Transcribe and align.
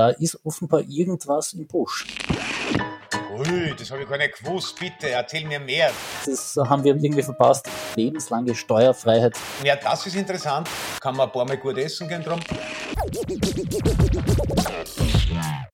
da 0.00 0.08
ist 0.08 0.38
offenbar 0.46 0.80
irgendwas 0.88 1.52
im 1.52 1.66
Busch. 1.66 2.06
Ui, 3.36 3.74
das 3.78 3.90
habe 3.90 4.02
ich 4.02 4.08
gar 4.08 4.16
nicht 4.16 4.38
gewusst. 4.38 4.80
Bitte, 4.80 5.10
erzähl 5.10 5.46
mir 5.46 5.60
mehr. 5.60 5.90
Das 6.24 6.56
haben 6.56 6.82
wir 6.82 6.94
irgendwie 6.94 7.22
verpasst. 7.22 7.68
Lebenslange 7.96 8.54
Steuerfreiheit. 8.54 9.36
Ja, 9.62 9.76
das 9.76 10.06
ist 10.06 10.16
interessant. 10.16 10.70
Kann 11.00 11.16
man 11.16 11.28
ein 11.28 11.32
paar 11.32 11.44
Mal 11.44 11.58
gut 11.58 11.76
essen 11.76 12.08
gehen 12.08 12.22
drum. 12.22 12.40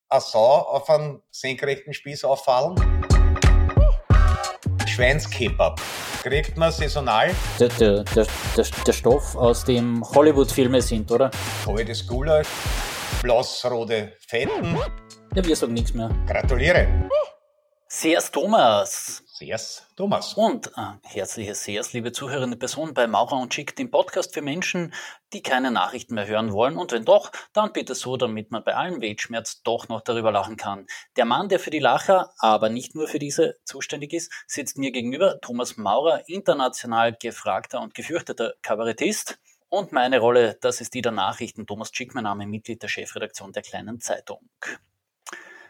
Eine 0.08 0.20
Sau 0.20 0.58
auf 0.58 0.90
einen 0.90 1.22
senkrechten 1.30 1.94
Spieß 1.94 2.24
auffallen. 2.24 3.05
Schweinskebab. 4.96 5.78
Kriegt 6.22 6.56
man 6.56 6.72
saisonal. 6.72 7.34
Der, 7.60 7.68
der, 7.68 8.02
der, 8.02 8.26
der, 8.86 8.92
Stoff, 8.94 9.36
aus 9.36 9.62
dem 9.62 10.02
Hollywood-Filme 10.02 10.80
sind, 10.80 11.12
oder? 11.12 11.30
Kaltes 11.66 12.06
Gulasch. 12.06 12.48
Blassrote 13.22 14.14
Fetten. 14.26 14.74
Ja, 15.34 15.44
wir 15.44 15.54
sagen 15.54 15.74
nichts 15.74 15.92
mehr. 15.92 16.10
Gratuliere. 16.26 16.88
Sehr's 17.88 18.30
Thomas. 18.30 19.22
Sehr's 19.38 19.86
Thomas. 19.96 20.32
Und 20.32 20.68
äh, 20.78 20.92
herzliches 21.02 21.62
Sehr's, 21.62 21.92
liebe 21.92 22.10
zuhörende 22.10 22.56
Person 22.56 22.94
bei 22.94 23.06
Maurer 23.06 23.36
und 23.36 23.52
Schick, 23.52 23.76
dem 23.76 23.90
Podcast 23.90 24.32
für 24.32 24.40
Menschen, 24.40 24.94
die 25.34 25.42
keine 25.42 25.70
Nachrichten 25.70 26.14
mehr 26.14 26.26
hören 26.26 26.54
wollen. 26.54 26.78
Und 26.78 26.92
wenn 26.92 27.04
doch, 27.04 27.30
dann 27.52 27.74
bitte 27.74 27.94
so, 27.94 28.16
damit 28.16 28.50
man 28.50 28.64
bei 28.64 28.74
allem 28.74 29.02
Weltschmerz 29.02 29.62
doch 29.62 29.88
noch 29.88 30.00
darüber 30.00 30.32
lachen 30.32 30.56
kann. 30.56 30.86
Der 31.16 31.26
Mann, 31.26 31.50
der 31.50 31.60
für 31.60 31.68
die 31.68 31.80
Lacher, 31.80 32.32
aber 32.38 32.70
nicht 32.70 32.94
nur 32.94 33.08
für 33.08 33.18
diese 33.18 33.58
zuständig 33.64 34.14
ist, 34.14 34.32
sitzt 34.46 34.78
mir 34.78 34.90
gegenüber. 34.90 35.38
Thomas 35.42 35.76
Maurer, 35.76 36.26
international 36.28 37.12
gefragter 37.12 37.82
und 37.82 37.92
gefürchteter 37.92 38.54
Kabarettist. 38.62 39.38
Und 39.68 39.92
meine 39.92 40.18
Rolle, 40.18 40.56
das 40.62 40.80
ist 40.80 40.94
die 40.94 41.02
der 41.02 41.12
Nachrichten. 41.12 41.66
Thomas 41.66 41.90
Schick, 41.92 42.14
mein 42.14 42.24
Name, 42.24 42.46
Mitglied 42.46 42.82
der 42.82 42.88
Chefredaktion 42.88 43.52
der 43.52 43.62
Kleinen 43.62 44.00
Zeitung. 44.00 44.48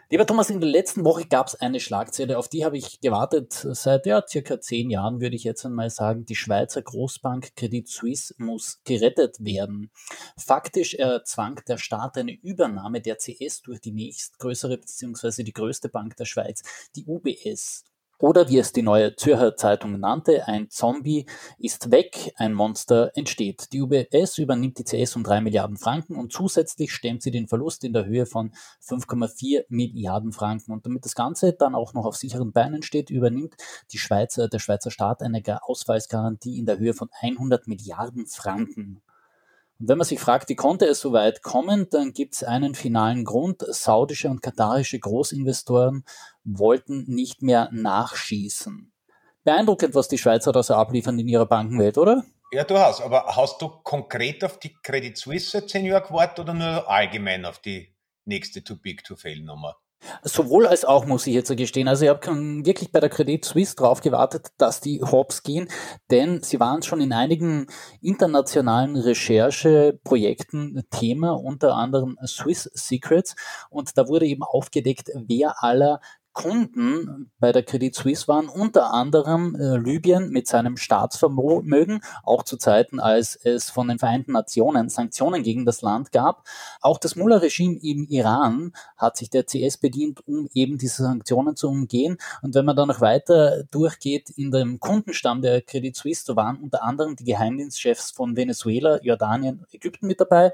Lieber 0.09 0.25
Thomas, 0.25 0.49
in 0.49 0.61
der 0.61 0.69
letzten 0.69 1.03
Woche 1.03 1.25
gab 1.25 1.47
es 1.47 1.55
eine 1.55 1.81
Schlagzeile, 1.81 2.37
auf 2.37 2.47
die 2.47 2.63
habe 2.63 2.77
ich 2.77 3.01
gewartet 3.01 3.51
seit 3.51 4.05
ja, 4.05 4.23
circa 4.25 4.61
zehn 4.61 4.89
Jahren, 4.89 5.19
würde 5.19 5.35
ich 5.35 5.43
jetzt 5.43 5.65
einmal 5.65 5.89
sagen. 5.89 6.23
Die 6.23 6.35
Schweizer 6.35 6.81
Großbank 6.81 7.57
Credit 7.57 7.85
Suisse 7.89 8.33
muss 8.37 8.79
gerettet 8.85 9.35
werden. 9.41 9.91
Faktisch 10.37 10.93
erzwang 10.93 11.59
der 11.67 11.77
Staat 11.77 12.17
eine 12.17 12.31
Übernahme 12.31 13.01
der 13.01 13.17
CS 13.17 13.63
durch 13.63 13.81
die 13.81 13.91
nächstgrößere 13.91 14.77
bzw. 14.77 15.43
die 15.43 15.51
größte 15.51 15.89
Bank 15.89 16.15
der 16.15 16.25
Schweiz, 16.25 16.63
die 16.95 17.03
UBS. 17.05 17.83
Oder 18.19 18.49
wie 18.49 18.57
es 18.57 18.71
die 18.71 18.81
neue 18.81 19.15
Zürcher 19.15 19.55
Zeitung 19.55 19.99
nannte, 19.99 20.47
ein 20.47 20.71
Zombie 20.71 21.27
ist 21.59 21.91
weg, 21.91 22.33
ein 22.37 22.51
Monster 22.51 23.11
entsteht. 23.13 23.71
Die 23.73 23.81
UBS 23.81 24.39
übernimmt 24.39 24.79
die 24.79 24.83
CS 24.83 25.15
um 25.15 25.23
drei 25.23 25.39
Milliarden 25.39 25.77
Franken 25.77 26.15
und 26.15 26.33
zusätzlich 26.33 26.91
stemmt 26.91 27.21
sie 27.21 27.29
den 27.29 27.47
Verlust 27.47 27.83
in 27.83 27.93
der 27.93 28.05
Höhe 28.05 28.25
von 28.25 28.53
5,4 28.83 29.65
Milliarden 29.69 30.31
Franken. 30.31 30.71
Und 30.71 30.87
damit 30.87 31.05
das 31.05 31.13
Ganze 31.13 31.53
dann 31.53 31.75
auch 31.75 31.93
noch 31.93 32.05
auf 32.05 32.15
sicheren 32.15 32.53
Beinen 32.53 32.81
steht, 32.81 33.11
übernimmt 33.11 33.55
die 33.91 33.99
Schweizer, 33.99 34.47
der 34.47 34.59
Schweizer 34.59 34.89
Staat 34.89 35.21
eine 35.21 35.43
Ausfallsgarantie 35.61 36.57
in 36.57 36.65
der 36.65 36.79
Höhe 36.79 36.95
von 36.95 37.09
100 37.21 37.67
Milliarden 37.67 38.25
Franken. 38.25 39.03
Und 39.79 39.89
wenn 39.89 39.97
man 39.97 40.05
sich 40.05 40.19
fragt, 40.19 40.49
wie 40.49 40.55
konnte 40.55 40.85
es 40.85 40.99
so 40.99 41.13
weit 41.13 41.43
kommen, 41.43 41.87
dann 41.89 42.13
gibt 42.13 42.33
es 42.35 42.43
einen 42.43 42.73
finalen 42.73 43.25
Grund. 43.25 43.63
Saudische 43.67 44.29
und 44.29 44.41
katarische 44.41 44.99
Großinvestoren 44.99 46.03
wollten 46.43 47.05
nicht 47.07 47.41
mehr 47.41 47.69
nachschießen. 47.71 48.91
Beeindruckend, 49.43 49.95
was 49.95 50.07
die 50.07 50.17
Schweizer 50.17 50.51
da 50.51 50.63
so 50.63 50.73
abliefern 50.73 51.19
in 51.19 51.27
ihrer 51.27 51.45
Bankenwelt, 51.45 51.97
oder? 51.97 52.25
Ja, 52.51 52.63
du 52.63 52.77
hast. 52.77 53.01
Aber 53.01 53.35
hast 53.35 53.61
du 53.61 53.69
konkret 53.69 54.43
auf 54.43 54.59
die 54.59 54.73
Credit 54.81 55.17
Suisse 55.17 55.65
zehn 55.65 55.85
Jahre 55.85 56.07
gewartet 56.07 56.39
oder 56.39 56.53
nur 56.53 56.89
allgemein 56.89 57.45
auf 57.45 57.59
die 57.59 57.93
nächste 58.25 58.63
Too 58.63 58.77
Big 58.77 59.03
to 59.03 59.15
Fail 59.15 59.41
Nummer? 59.41 59.75
Sowohl 60.23 60.67
als 60.67 60.85
auch, 60.85 61.05
muss 61.05 61.25
ich 61.27 61.33
jetzt 61.33 61.55
gestehen. 61.55 61.87
Also 61.87 62.05
ich 62.05 62.09
habe 62.09 62.25
wirklich 62.65 62.91
bei 62.91 62.99
der 62.99 63.09
Credit 63.09 63.43
Suisse 63.43 63.75
darauf 63.75 64.01
gewartet, 64.01 64.47
dass 64.57 64.79
die 64.79 65.01
Hops 65.01 65.43
gehen, 65.43 65.67
denn 66.11 66.43
sie 66.43 66.59
waren 66.59 66.83
schon 66.83 67.01
in 67.01 67.13
einigen 67.13 67.67
internationalen 68.01 68.95
Rechercheprojekten 68.95 70.83
Thema, 70.91 71.31
unter 71.31 71.75
anderem 71.75 72.17
Swiss 72.25 72.69
Secrets. 72.73 73.35
Und 73.69 73.97
da 73.97 74.07
wurde 74.07 74.27
eben 74.27 74.43
aufgedeckt, 74.43 75.09
wer 75.15 75.63
aller 75.63 75.99
Kunden 76.37 77.31
bei 77.39 77.51
der 77.51 77.63
Credit 77.63 77.95
Suisse 77.95 78.27
waren 78.27 78.47
unter 78.47 78.93
anderem 78.93 79.55
äh, 79.55 79.75
Libyen 79.77 80.29
mit 80.29 80.45
seinem 80.45 80.77
Staatsvermögen, 80.77 82.01
auch 82.21 82.43
zu 82.43 82.57
Zeiten, 82.57 82.99
als 82.99 83.35
es 83.35 83.71
von 83.71 83.87
den 83.87 83.97
Vereinten 83.97 84.33
Nationen 84.33 84.89
Sanktionen 84.89 85.41
gegen 85.41 85.65
das 85.65 85.81
Land 85.81 86.11
gab. 86.11 86.43
Auch 86.79 86.99
das 86.99 87.15
Mullah-Regime 87.15 87.79
im 87.81 88.05
Iran 88.07 88.73
hat 88.97 89.17
sich 89.17 89.31
der 89.31 89.47
CS 89.47 89.77
bedient, 89.77 90.27
um 90.27 90.47
eben 90.53 90.77
diese 90.77 91.01
Sanktionen 91.01 91.55
zu 91.55 91.69
umgehen. 91.69 92.17
Und 92.43 92.53
wenn 92.53 92.65
man 92.65 92.75
dann 92.75 92.89
noch 92.89 93.01
weiter 93.01 93.63
durchgeht 93.71 94.29
in 94.29 94.51
dem 94.51 94.79
Kundenstamm 94.79 95.41
der 95.41 95.63
Credit 95.63 95.95
Suisse, 95.95 96.23
da 96.27 96.35
waren 96.35 96.57
unter 96.57 96.83
anderem 96.83 97.15
die 97.15 97.23
Geheimdienstchefs 97.23 98.11
von 98.11 98.35
Venezuela, 98.35 99.01
Jordanien, 99.01 99.65
Ägypten 99.71 100.05
mit 100.05 100.21
dabei 100.21 100.53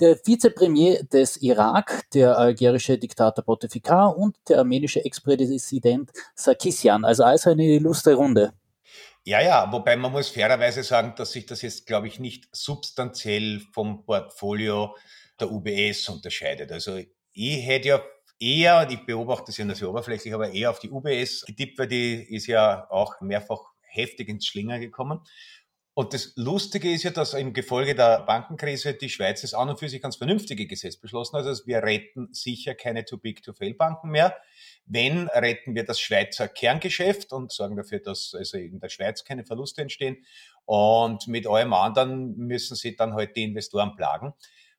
der 0.00 0.18
Vizepremier 0.24 1.04
des 1.04 1.36
Irak, 1.42 2.04
der 2.14 2.38
algerische 2.38 2.98
Diktator 2.98 3.44
Bouteflika 3.44 4.06
und 4.06 4.36
der 4.48 4.58
armenische 4.58 5.04
Ex-Präsident 5.04 6.10
Sarkisian. 6.34 7.04
Also 7.04 7.24
alles 7.24 7.46
eine 7.46 7.64
illustre 7.64 8.14
Runde. 8.14 8.52
Ja, 9.24 9.40
ja, 9.40 9.70
wobei 9.70 9.96
man 9.96 10.10
muss 10.10 10.30
fairerweise 10.30 10.82
sagen, 10.82 11.14
dass 11.16 11.32
sich 11.32 11.46
das 11.46 11.62
jetzt, 11.62 11.86
glaube 11.86 12.08
ich, 12.08 12.18
nicht 12.18 12.48
substanziell 12.50 13.60
vom 13.72 14.04
Portfolio 14.04 14.96
der 15.38 15.52
UBS 15.52 16.08
unterscheidet. 16.08 16.72
Also 16.72 16.98
ich 17.32 17.66
hätte 17.66 17.88
ja 17.88 18.02
eher, 18.40 18.88
ich 18.90 19.06
beobachte 19.06 19.46
das 19.46 19.56
ja 19.56 19.64
nur 19.64 19.76
so 19.76 19.88
oberflächlich, 19.88 20.34
aber 20.34 20.50
eher 20.50 20.70
auf 20.70 20.80
die 20.80 20.90
UBS 20.90 21.44
getippt, 21.46 21.78
weil 21.78 21.86
die 21.86 22.34
ist 22.34 22.48
ja 22.48 22.90
auch 22.90 23.20
mehrfach 23.20 23.60
heftig 23.82 24.28
ins 24.28 24.46
Schlinger 24.46 24.80
gekommen. 24.80 25.20
Und 25.94 26.14
das 26.14 26.32
Lustige 26.36 26.90
ist 26.90 27.02
ja, 27.02 27.10
dass 27.10 27.34
im 27.34 27.52
Gefolge 27.52 27.94
der 27.94 28.22
Bankenkrise 28.22 28.94
die 28.94 29.10
Schweiz 29.10 29.44
es 29.44 29.52
an 29.52 29.68
und 29.68 29.78
für 29.78 29.90
sich 29.90 30.00
ganz 30.00 30.16
vernünftige 30.16 30.66
Gesetz 30.66 30.96
beschlossen 30.96 31.36
hat. 31.36 31.44
Also 31.44 31.66
wir 31.66 31.82
retten 31.82 32.32
sicher 32.32 32.74
keine 32.74 33.04
Too-Big-to-Fail-Banken 33.04 34.08
mehr. 34.08 34.34
Wenn, 34.86 35.28
retten 35.28 35.74
wir 35.74 35.84
das 35.84 36.00
Schweizer 36.00 36.48
Kerngeschäft 36.48 37.34
und 37.34 37.52
sorgen 37.52 37.76
dafür, 37.76 38.00
dass 38.00 38.34
also 38.34 38.56
in 38.56 38.80
der 38.80 38.88
Schweiz 38.88 39.22
keine 39.22 39.44
Verluste 39.44 39.82
entstehen. 39.82 40.24
Und 40.64 41.28
mit 41.28 41.46
allem 41.46 41.74
anderen 41.74 42.38
müssen 42.38 42.74
sie 42.74 42.96
dann 42.96 43.12
halt 43.12 43.36
die 43.36 43.44
Investoren 43.44 43.94
plagen. 43.94 44.32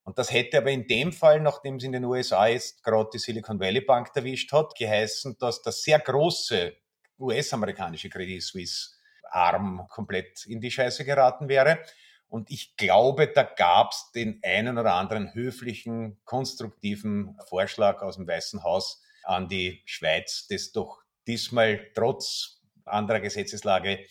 Und 0.03 0.17
das 0.17 0.31
hätte 0.31 0.57
aber 0.57 0.71
in 0.71 0.87
dem 0.87 1.13
Fall, 1.13 1.39
nachdem 1.41 1.75
es 1.75 1.83
in 1.83 1.91
den 1.91 2.05
USA 2.05 2.47
jetzt 2.47 2.83
gerade 2.83 3.11
die 3.13 3.19
Silicon 3.19 3.59
Valley 3.59 3.81
Bank 3.81 4.09
erwischt 4.15 4.51
hat, 4.51 4.75
geheißen, 4.75 5.37
dass 5.37 5.61
das 5.61 5.83
sehr 5.83 5.99
große 5.99 6.73
US-amerikanische 7.19 8.09
Credit 8.09 8.41
Suisse 8.41 9.02
Arm 9.33 9.87
komplett 9.89 10.45
in 10.45 10.61
die 10.61 10.71
Scheiße 10.71 11.05
geraten 11.05 11.49
wäre. 11.49 11.79
Und 12.27 12.49
ich 12.49 12.75
glaube, 12.77 13.27
da 13.27 13.43
gab 13.43 13.91
es 13.91 14.11
den 14.11 14.39
einen 14.43 14.77
oder 14.77 14.95
anderen 14.95 15.33
höflichen, 15.33 16.19
konstruktiven 16.25 17.37
Vorschlag 17.47 18.01
aus 18.01 18.15
dem 18.15 18.27
Weißen 18.27 18.63
Haus 18.63 19.03
an 19.23 19.47
die 19.47 19.83
Schweiz, 19.85 20.47
das 20.49 20.71
doch 20.71 21.03
diesmal 21.27 21.91
trotz 21.93 22.61
anderer 22.85 23.19
Gesetzeslage 23.19 24.05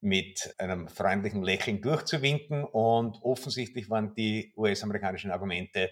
mit 0.00 0.54
einem 0.58 0.88
freundlichen 0.88 1.42
Lächeln 1.42 1.80
durchzuwinken. 1.82 2.64
Und 2.64 3.18
offensichtlich 3.22 3.90
waren 3.90 4.14
die 4.14 4.52
US-amerikanischen 4.56 5.30
Argumente 5.30 5.90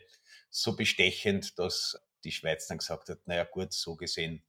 so 0.51 0.77
bestechend, 0.77 1.59
dass 1.59 2.01
die 2.25 2.33
Schweiz 2.33 2.67
dann 2.67 2.79
gesagt 2.79 3.09
hat, 3.09 3.19
naja 3.27 3.45
gut, 3.45 3.73
so 3.73 3.97
gesehen 3.97 4.43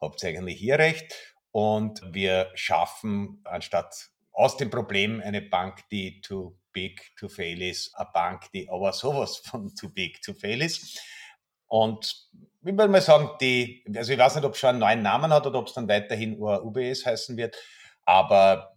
habt 0.00 0.22
ihr 0.22 0.30
eigentlich 0.30 0.58
hier 0.58 0.78
recht. 0.78 1.35
Und 1.56 2.02
wir 2.12 2.50
schaffen 2.54 3.40
anstatt 3.44 4.10
aus 4.30 4.58
dem 4.58 4.68
Problem 4.68 5.22
eine 5.24 5.40
Bank, 5.40 5.88
die 5.90 6.20
too 6.20 6.58
big 6.70 7.16
to 7.16 7.30
fail 7.30 7.62
ist, 7.62 7.94
eine 7.94 8.10
Bank, 8.12 8.52
die 8.52 8.68
aber 8.68 8.92
sowas 8.92 9.38
von 9.38 9.74
too 9.74 9.88
big 9.88 10.20
to 10.20 10.34
fail 10.34 10.60
ist. 10.60 11.00
Und 11.66 12.28
ich 12.62 12.76
würde 12.76 12.88
mal 12.88 13.00
sagen, 13.00 13.30
die, 13.40 13.82
also 13.96 14.12
ich 14.12 14.18
weiß 14.18 14.34
nicht, 14.34 14.44
ob 14.44 14.52
es 14.52 14.58
schon 14.58 14.68
einen 14.68 14.80
neuen 14.80 15.00
Namen 15.00 15.32
hat 15.32 15.46
oder 15.46 15.60
ob 15.60 15.68
es 15.68 15.72
dann 15.72 15.88
weiterhin 15.88 16.38
UBS 16.38 17.06
heißen 17.06 17.38
wird, 17.38 17.56
aber 18.04 18.76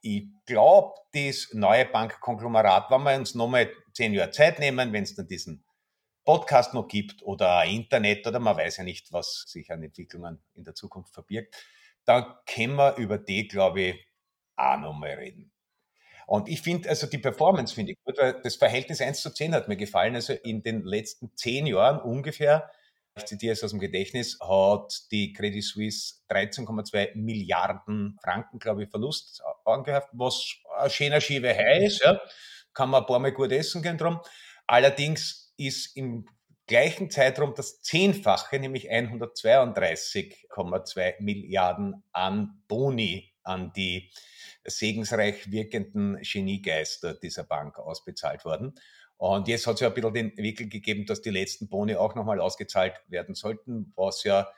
ich 0.00 0.24
glaube, 0.46 0.94
das 1.12 1.50
neue 1.52 1.84
Bankkonglomerat, 1.84 2.90
wenn 2.90 3.02
wir 3.02 3.16
uns 3.16 3.34
nochmal 3.34 3.70
zehn 3.92 4.14
Jahre 4.14 4.30
Zeit 4.30 4.60
nehmen, 4.60 4.94
wenn 4.94 5.02
es 5.02 5.14
dann 5.14 5.28
diesen 5.28 5.62
Podcast 6.24 6.72
noch 6.72 6.88
gibt 6.88 7.22
oder 7.22 7.62
Internet 7.66 8.26
oder 8.26 8.38
man 8.38 8.56
weiß 8.56 8.78
ja 8.78 8.84
nicht, 8.84 9.12
was 9.12 9.44
sich 9.46 9.70
an 9.70 9.82
Entwicklungen 9.82 10.42
in 10.54 10.64
der 10.64 10.74
Zukunft 10.74 11.12
verbirgt, 11.12 11.54
da 12.04 12.42
können 12.46 12.76
wir 12.76 12.96
über 12.96 13.18
die, 13.18 13.48
glaube 13.48 13.80
ich, 13.80 14.08
auch 14.56 14.78
nochmal 14.78 15.12
reden. 15.14 15.52
Und 16.26 16.48
ich 16.48 16.62
finde, 16.62 16.88
also 16.88 17.06
die 17.06 17.18
Performance 17.18 17.74
finde 17.74 17.92
ich 17.92 17.98
gut, 18.04 18.16
weil 18.18 18.40
das 18.42 18.56
Verhältnis 18.56 19.00
1 19.00 19.20
zu 19.20 19.30
10 19.30 19.54
hat 19.54 19.68
mir 19.68 19.76
gefallen. 19.76 20.14
Also 20.14 20.32
in 20.32 20.62
den 20.62 20.82
letzten 20.82 21.36
zehn 21.36 21.66
Jahren 21.66 22.00
ungefähr, 22.00 22.70
ich 23.16 23.26
zitiere 23.26 23.52
es 23.52 23.62
aus 23.62 23.70
dem 23.70 23.78
Gedächtnis, 23.80 24.38
hat 24.40 25.10
die 25.10 25.32
Credit 25.32 25.62
Suisse 25.62 26.14
13,2 26.30 27.14
Milliarden 27.14 28.18
Franken, 28.22 28.58
glaube 28.58 28.84
ich, 28.84 28.90
Verlust 28.90 29.42
angehäuft, 29.64 30.08
was 30.12 30.56
ein 30.78 30.90
schöner 30.90 31.20
Schiebe 31.20 31.48
ist, 31.80 32.02
ja. 32.02 32.20
Kann 32.72 32.90
man 32.90 33.02
ein 33.02 33.06
paar 33.06 33.20
Mal 33.20 33.32
gut 33.32 33.52
essen 33.52 33.82
gehen 33.82 33.98
drum. 33.98 34.20
Allerdings 34.66 35.52
ist 35.56 35.96
im 35.96 36.26
gleichen 36.66 37.10
Zeitraum 37.10 37.54
das 37.54 37.82
Zehnfache, 37.82 38.58
nämlich 38.58 38.90
132,2 38.90 41.20
Milliarden 41.20 42.02
an 42.12 42.62
Boni 42.68 43.32
an 43.42 43.72
die 43.74 44.10
segensreich 44.64 45.50
wirkenden 45.50 46.18
Geniegeister 46.22 47.14
dieser 47.14 47.44
Bank 47.44 47.78
ausbezahlt 47.78 48.44
worden. 48.44 48.74
Und 49.16 49.48
jetzt 49.48 49.66
hat 49.66 49.74
es 49.74 49.80
ja 49.80 49.88
ein 49.88 49.94
bisschen 49.94 50.14
den 50.14 50.36
Wickel 50.36 50.68
gegeben, 50.68 51.06
dass 51.06 51.22
die 51.22 51.30
letzten 51.30 51.68
Boni 51.68 51.94
auch 51.94 52.14
nochmal 52.14 52.40
ausgezahlt 52.40 52.94
werden 53.08 53.34
sollten, 53.34 53.92
was 53.96 54.24
ja 54.24 54.50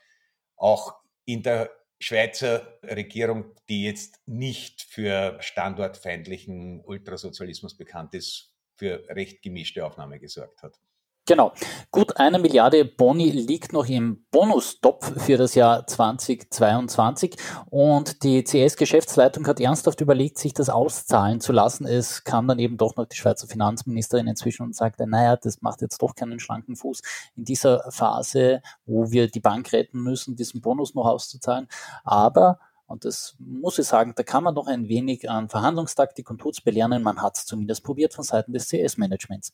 auch 0.56 0.94
in 1.24 1.42
der 1.42 1.70
Schweizer 1.98 2.78
Regierung, 2.82 3.54
die 3.68 3.84
jetzt 3.84 4.20
nicht 4.26 4.82
für 4.82 5.38
standortfeindlichen 5.40 6.82
Ultrasozialismus 6.84 7.76
bekannt 7.76 8.14
ist, 8.14 8.52
für 8.74 9.08
recht 9.08 9.42
gemischte 9.42 9.84
Aufnahme 9.84 10.20
gesorgt 10.20 10.62
hat. 10.62 10.78
Genau. 11.28 11.52
Gut 11.90 12.18
eine 12.18 12.38
Milliarde 12.38 12.84
Boni 12.84 13.30
liegt 13.30 13.72
noch 13.72 13.88
im 13.88 14.24
Bonustopf 14.30 15.24
für 15.24 15.36
das 15.36 15.56
Jahr 15.56 15.84
2022 15.84 17.34
und 17.68 18.22
die 18.22 18.44
CS-Geschäftsleitung 18.44 19.44
hat 19.48 19.58
ernsthaft 19.58 20.00
überlegt, 20.00 20.38
sich 20.38 20.54
das 20.54 20.70
auszahlen 20.70 21.40
zu 21.40 21.52
lassen. 21.52 21.84
Es 21.84 22.22
kam 22.22 22.46
dann 22.46 22.60
eben 22.60 22.76
doch 22.76 22.94
noch 22.94 23.06
die 23.06 23.16
Schweizer 23.16 23.48
Finanzministerin 23.48 24.28
inzwischen 24.28 24.62
und 24.62 24.76
sagte, 24.76 25.08
naja, 25.08 25.34
das 25.34 25.62
macht 25.62 25.82
jetzt 25.82 26.00
doch 26.00 26.14
keinen 26.14 26.38
schlanken 26.38 26.76
Fuß 26.76 27.02
in 27.34 27.42
dieser 27.44 27.90
Phase, 27.90 28.62
wo 28.84 29.10
wir 29.10 29.28
die 29.28 29.40
Bank 29.40 29.72
retten 29.72 30.00
müssen, 30.04 30.36
diesen 30.36 30.60
Bonus 30.60 30.94
noch 30.94 31.06
auszuzahlen. 31.06 31.66
Aber 32.04 32.60
und 32.86 33.04
das 33.04 33.34
muss 33.40 33.80
ich 33.80 33.86
sagen, 33.86 34.12
da 34.14 34.22
kann 34.22 34.44
man 34.44 34.54
noch 34.54 34.68
ein 34.68 34.88
wenig 34.88 35.28
an 35.28 35.48
Verhandlungstaktik 35.48 36.30
und 36.30 36.38
Tuts 36.38 36.60
belernen. 36.60 37.02
Man 37.02 37.20
hat 37.20 37.36
es 37.36 37.46
zumindest 37.46 37.82
probiert 37.82 38.14
von 38.14 38.22
Seiten 38.22 38.52
des 38.52 38.68
CS-Managements. 38.68 39.52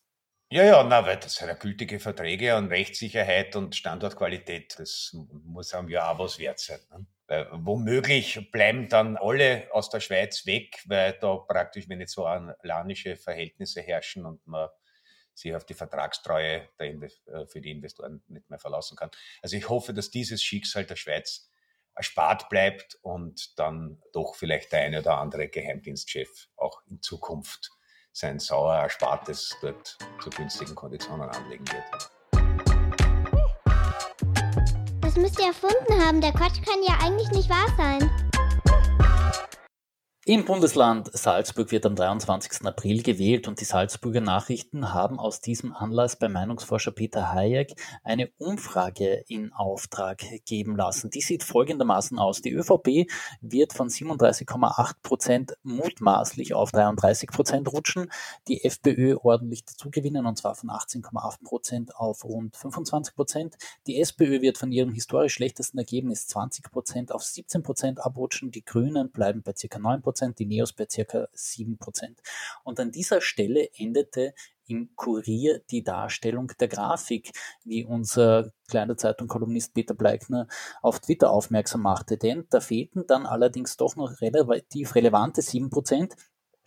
Ja, 0.52 0.64
ja, 0.64 0.84
na, 0.84 1.06
weil 1.06 1.16
das 1.16 1.36
sind 1.36 1.48
ja 1.48 1.54
gültige 1.54 1.98
Verträge 1.98 2.58
und 2.58 2.68
Rechtssicherheit 2.68 3.56
und 3.56 3.74
Standortqualität, 3.74 4.78
das 4.78 5.16
muss 5.44 5.72
einem 5.72 5.88
ja 5.88 6.12
auch 6.12 6.18
was 6.18 6.38
wert 6.38 6.58
sein. 6.58 6.78
Ne? 6.90 7.06
Weil 7.26 7.48
womöglich 7.52 8.50
bleiben 8.52 8.86
dann 8.90 9.16
alle 9.16 9.66
aus 9.72 9.88
der 9.88 10.00
Schweiz 10.00 10.44
weg, 10.44 10.82
weil 10.84 11.14
da 11.14 11.36
praktisch 11.36 11.88
venezuelanische 11.88 13.16
Verhältnisse 13.16 13.80
herrschen 13.80 14.26
und 14.26 14.46
man 14.46 14.68
sich 15.32 15.54
auf 15.54 15.64
die 15.64 15.72
Vertragstreue 15.72 16.68
äh, 16.76 17.46
für 17.46 17.62
die 17.62 17.70
Investoren 17.70 18.22
nicht 18.28 18.50
mehr 18.50 18.58
verlassen 18.58 18.94
kann. 18.94 19.10
Also 19.40 19.56
ich 19.56 19.70
hoffe, 19.70 19.94
dass 19.94 20.10
dieses 20.10 20.42
Schicksal 20.42 20.84
der 20.84 20.96
Schweiz 20.96 21.48
erspart 21.94 22.50
bleibt 22.50 22.98
und 23.00 23.58
dann 23.58 24.02
doch 24.12 24.34
vielleicht 24.34 24.70
der 24.72 24.80
eine 24.80 24.98
oder 24.98 25.16
andere 25.16 25.48
Geheimdienstchef 25.48 26.50
auch 26.56 26.82
in 26.90 27.00
Zukunft 27.00 27.70
sein 28.12 28.38
sauer 28.38 28.74
Erspartes 28.74 29.56
dort 29.60 29.98
zu 30.22 30.30
günstigen 30.30 30.74
Konditionen 30.74 31.28
anlegen 31.28 31.64
wird. 31.68 32.10
Das 35.00 35.16
müsst 35.16 35.38
ihr 35.40 35.46
erfunden 35.46 36.06
haben. 36.06 36.20
Der 36.20 36.32
Quatsch 36.32 36.62
kann 36.64 36.82
ja 36.86 36.94
eigentlich 37.02 37.30
nicht 37.30 37.50
wahr 37.50 37.66
sein. 37.76 38.10
Im 40.24 40.44
Bundesland 40.44 41.10
Salzburg 41.12 41.72
wird 41.72 41.84
am 41.84 41.96
23. 41.96 42.64
April 42.64 43.02
gewählt 43.02 43.48
und 43.48 43.60
die 43.60 43.64
Salzburger 43.64 44.20
Nachrichten 44.20 44.94
haben 44.94 45.18
aus 45.18 45.40
diesem 45.40 45.74
Anlass 45.74 46.14
bei 46.14 46.28
Meinungsforscher 46.28 46.92
Peter 46.92 47.32
Hayek 47.32 47.74
eine 48.04 48.30
Umfrage 48.38 49.24
in 49.26 49.52
Auftrag 49.52 50.22
geben 50.46 50.76
lassen. 50.76 51.10
Die 51.10 51.22
sieht 51.22 51.42
folgendermaßen 51.42 52.20
aus. 52.20 52.40
Die 52.40 52.52
ÖVP 52.52 53.10
wird 53.40 53.72
von 53.72 53.88
37,8 53.88 54.92
Prozent 55.02 55.56
mutmaßlich 55.64 56.54
auf 56.54 56.70
33 56.70 57.28
Prozent 57.30 57.72
rutschen, 57.72 58.08
die 58.46 58.62
FPÖ 58.62 59.16
ordentlich 59.20 59.64
dazugewinnen 59.64 60.24
und 60.24 60.38
zwar 60.38 60.54
von 60.54 60.70
18,8 60.70 61.42
Prozent 61.42 61.96
auf 61.96 62.22
rund 62.22 62.56
25 62.56 63.16
Prozent. 63.16 63.56
Die 63.88 64.00
SPÖ 64.00 64.40
wird 64.40 64.56
von 64.56 64.70
ihrem 64.70 64.92
historisch 64.92 65.34
schlechtesten 65.34 65.78
Ergebnis 65.78 66.28
20 66.28 66.70
Prozent 66.70 67.10
auf 67.10 67.24
17 67.24 67.64
Prozent 67.64 67.98
abrutschen. 67.98 68.52
Die 68.52 68.64
Grünen 68.64 69.10
bleiben 69.10 69.42
bei 69.42 69.52
ca. 69.52 69.80
9 69.80 70.00
Prozent 70.00 70.11
Prozent, 70.12 70.38
die 70.38 70.46
Neos 70.46 70.74
bei 70.74 70.86
circa 70.90 71.26
7 71.32 71.78
Prozent. 71.78 72.20
Und 72.64 72.78
an 72.78 72.90
dieser 72.90 73.22
Stelle 73.22 73.70
endete 73.76 74.34
im 74.66 74.94
Kurier 74.94 75.60
die 75.70 75.82
Darstellung 75.82 76.52
der 76.60 76.68
Grafik, 76.68 77.32
wie 77.64 77.84
unser 77.84 78.52
kleiner 78.68 78.96
Zeitung-Kolumnist 78.96 79.72
Peter 79.72 79.94
Bleikner 79.94 80.46
auf 80.82 81.00
Twitter 81.00 81.30
aufmerksam 81.30 81.82
machte. 81.82 82.18
Denn 82.18 82.46
da 82.50 82.60
fehlten 82.60 83.06
dann 83.06 83.26
allerdings 83.26 83.76
doch 83.76 83.96
noch 83.96 84.20
relativ 84.20 84.94
relevante 84.94 85.40
7 85.40 85.70
Prozent, 85.70 86.14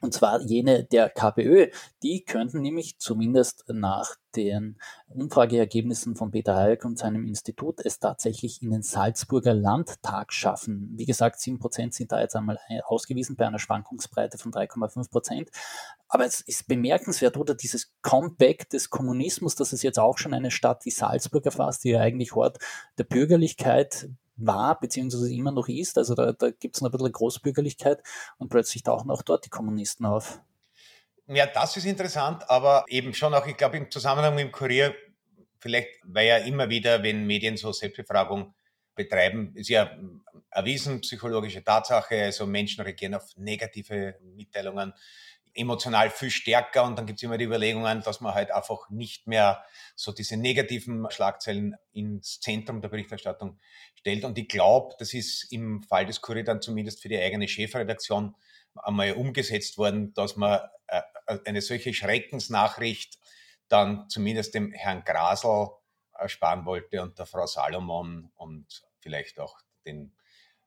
und 0.02 0.14
zwar 0.14 0.42
jene 0.42 0.84
der 0.84 1.10
KPÖ. 1.10 1.68
Die 2.04 2.24
könnten 2.26 2.62
nämlich 2.62 3.00
zumindest 3.00 3.66
nach 3.70 4.16
den 4.36 4.78
Umfrageergebnissen 5.08 6.16
von 6.16 6.32
Peter 6.32 6.56
Hayek 6.56 6.84
und 6.84 7.00
seinem 7.00 7.26
Institut 7.26 7.80
es 7.84 8.00
tatsächlich 8.00 8.62
in 8.62 8.72
den 8.72 8.82
Salzburger 8.82 9.54
Landtag 9.54 10.34
schaffen. 10.34 10.94
Wie 10.98 11.06
gesagt, 11.06 11.40
sieben 11.40 11.60
Prozent 11.60 11.94
sind 11.94 12.12
da 12.12 12.20
jetzt 12.20 12.36
einmal 12.36 12.60
ausgewiesen 12.86 13.36
bei 13.36 13.48
einer 13.48 13.60
Schwankungsbreite 13.60 14.38
von 14.38 14.52
3,5 14.52 15.10
Prozent. 15.10 15.50
Aber 16.08 16.26
es 16.26 16.42
ist 16.42 16.68
bemerkenswert, 16.68 17.38
oder 17.38 17.56
dieses 17.56 17.94
Comeback 18.02 18.70
des 18.70 18.90
Kommunismus, 18.90 19.56
dass 19.56 19.74
es 19.74 19.82
jetzt 19.82 20.00
auch 20.00 20.18
schon 20.18 20.34
eine 20.34 20.52
Stadt 20.52 20.86
wie 20.86 20.92
Salzburg 20.92 21.46
erfasst, 21.46 21.84
die 21.84 21.92
ja 21.92 22.02
eigentlich 22.02 22.36
Hort 22.36 22.60
der 22.98 23.06
Bürgerlichkeit 23.06 24.10
war, 24.38 24.80
beziehungsweise 24.80 25.34
immer 25.34 25.52
noch 25.52 25.68
ist. 25.68 25.98
Also 25.98 26.16
da, 26.16 26.34
da 26.34 26.52
gibt 26.52 26.76
es 26.76 26.82
ein 26.82 26.92
bisschen 26.92 27.12
Großbürgerlichkeit 27.12 28.02
und 28.38 28.50
plötzlich 28.50 28.84
tauchen 28.84 29.12
auch 29.12 29.22
dort 29.22 29.46
die 29.46 29.50
Kommunisten 29.50 30.06
auf. 30.06 30.42
Ja, 31.28 31.48
das 31.48 31.76
ist 31.78 31.86
interessant, 31.86 32.48
aber 32.50 32.86
eben 32.88 33.14
schon 33.14 33.34
auch, 33.34 33.48
ich 33.48 33.58
glaube, 33.58 33.78
im 33.78 33.90
Zusammenhang 33.90 34.36
mit 34.36 34.46
dem 34.46 34.52
Kurier, 34.52 34.94
vielleicht, 35.60 35.90
weil 36.04 36.28
ja 36.28 36.38
immer 36.38 36.70
wieder, 36.70 37.02
wenn 37.02 37.26
Medien 37.26 37.58
so 37.58 37.72
Selbstbefragung 37.72 38.54
betreiben, 38.94 39.52
ist 39.56 39.70
ja 39.70 39.92
erwiesen, 40.52 41.02
psychologische 41.02 41.64
Tatsache, 41.64 42.24
also 42.24 42.46
Menschen 42.46 42.84
reagieren 42.84 43.16
auf 43.16 43.36
negative 43.38 44.20
Mitteilungen 44.36 44.94
emotional 45.56 46.10
viel 46.10 46.30
stärker 46.30 46.84
und 46.84 46.98
dann 46.98 47.06
gibt 47.06 47.18
es 47.18 47.24
immer 47.24 47.38
die 47.38 47.46
Überlegungen, 47.46 48.02
dass 48.02 48.22
man 48.22 48.36
halt 48.36 48.52
einfach 48.52 48.90
nicht 48.90 49.26
mehr 49.26 49.64
so 49.96 50.12
diese 50.12 50.38
negativen 50.38 51.10
Schlagzeilen 51.10 51.76
ins 51.94 52.40
Zentrum 52.42 52.82
der 52.82 52.90
Berichterstattung 52.90 53.60
stellt. 53.96 54.26
Und 54.26 54.38
ich 54.38 54.48
glaube, 54.48 54.96
das 55.00 55.14
ist 55.14 55.52
im 55.52 55.82
Fall 55.84 56.06
des 56.06 56.22
Kurier 56.22 56.44
dann 56.44 56.62
zumindest 56.62 57.02
für 57.02 57.10
die 57.10 57.18
eigene 57.18 57.48
Chefredaktion 57.48 58.36
einmal 58.76 59.14
umgesetzt 59.14 59.78
worden, 59.78 60.14
dass 60.14 60.36
man 60.36 60.60
äh, 60.88 61.02
eine 61.46 61.62
solche 61.62 61.94
Schreckensnachricht 61.94 63.18
dann 63.68 64.10
zumindest 64.10 64.54
dem 64.54 64.72
Herrn 64.74 65.04
Grasel 65.04 65.70
ersparen 66.14 66.66
wollte 66.66 67.02
und 67.02 67.18
der 67.18 67.26
Frau 67.26 67.46
Salomon 67.46 68.32
und 68.36 68.84
vielleicht 69.00 69.40
auch 69.40 69.58
den 69.86 70.14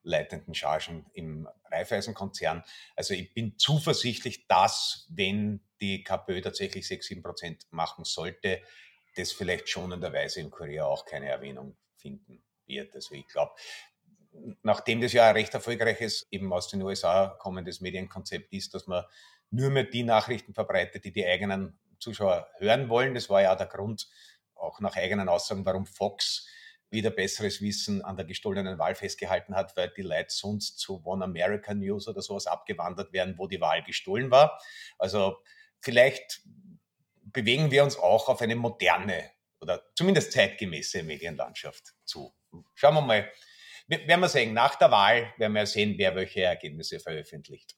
leitenden 0.03 0.55
Chargen 0.55 1.07
im 1.13 1.49
Raiffeisenkonzern. 1.71 2.65
Also 2.97 3.15
ich 3.15 3.33
bin 3.35 3.59
zuversichtlich, 3.59 4.47
dass, 4.47 5.07
wenn 5.11 5.61
die 5.81 6.03
KPÖ 6.03 6.41
tatsächlich 6.41 6.87
6, 6.87 7.07
7 7.07 7.23
Prozent 7.23 7.67
machen 7.71 8.05
sollte, 8.05 8.63
das 9.17 9.33
vielleicht 9.33 9.69
schonenderweise 9.69 10.41
in 10.41 10.51
Korea 10.51 10.85
auch 10.85 11.05
keine 11.05 11.29
Erwähnung 11.29 11.77
finden 11.97 12.43
wird. 12.67 12.95
Also 12.95 13.15
ich 13.15 13.27
glaube, 13.27 13.53
nachdem 14.63 15.01
das 15.01 15.13
ja 15.13 15.29
ein 15.29 15.35
recht 15.35 15.55
erfolgreiches, 15.55 16.27
eben 16.31 16.53
aus 16.53 16.69
den 16.69 16.83
USA 16.83 17.29
kommendes 17.39 17.81
Medienkonzept 17.81 18.53
ist, 18.53 18.75
dass 18.75 18.87
man 18.87 19.05
nur 19.51 19.71
mehr 19.71 19.85
die 19.85 20.05
Nachrichten 20.05 20.55
verbreitet, 20.55 21.05
die 21.05 21.13
die 21.13 21.27
eigenen 21.27 21.79
Zuschauer 21.99 22.49
hören 22.59 22.89
wollen. 22.89 23.15
Das 23.15 23.29
war 23.29 23.43
ja 23.43 23.53
auch 23.53 23.59
der 23.59 23.67
Grund, 23.67 24.09
auch 24.55 24.81
nach 24.81 24.97
eigenen 24.97 25.29
Aussagen, 25.29 25.65
warum 25.65 25.87
Fox 25.87 26.47
wieder 26.91 27.11
besseres 27.11 27.61
Wissen 27.61 28.03
an 28.03 28.17
der 28.17 28.25
gestohlenen 28.25 28.79
Wahl 28.79 28.95
festgehalten 28.95 29.55
hat, 29.55 29.77
weil 29.77 29.91
die 29.91 30.03
Leute 30.03 30.31
sonst 30.31 30.79
zu 30.79 31.05
One 31.05 31.25
America 31.25 31.75
News 31.75 32.09
oder 32.09 32.23
sowas 32.23 32.47
abgewandert 32.47 33.13
werden, 33.13 33.35
wo 33.37 33.47
die 33.47 33.61
Wahl 33.61 33.83
gestohlen 33.83 34.31
war. 34.31 34.61
Also 34.99 35.39
vielleicht 35.81 36.43
bewegen 37.33 37.71
wir 37.71 37.85
uns 37.85 37.97
auch 37.99 38.29
auf 38.29 38.41
eine 38.41 38.57
moderne 38.57 39.31
oder 39.61 39.83
zumindest 39.95 40.33
zeitgemäße 40.33 41.03
Medienlandschaft 41.03 41.95
zu. 42.05 42.35
Schauen 42.75 42.95
wir 42.95 43.01
mal. 43.03 43.31
Werden 43.89 44.21
wir 44.21 44.29
sehen, 44.29 44.53
nach 44.53 44.75
der 44.75 44.91
Wahl 44.91 45.33
werden 45.39 45.55
wir 45.55 45.65
sehen, 45.65 45.95
wer 45.97 46.15
welche 46.15 46.43
Ergebnisse 46.43 47.01
veröffentlicht. 47.01 47.75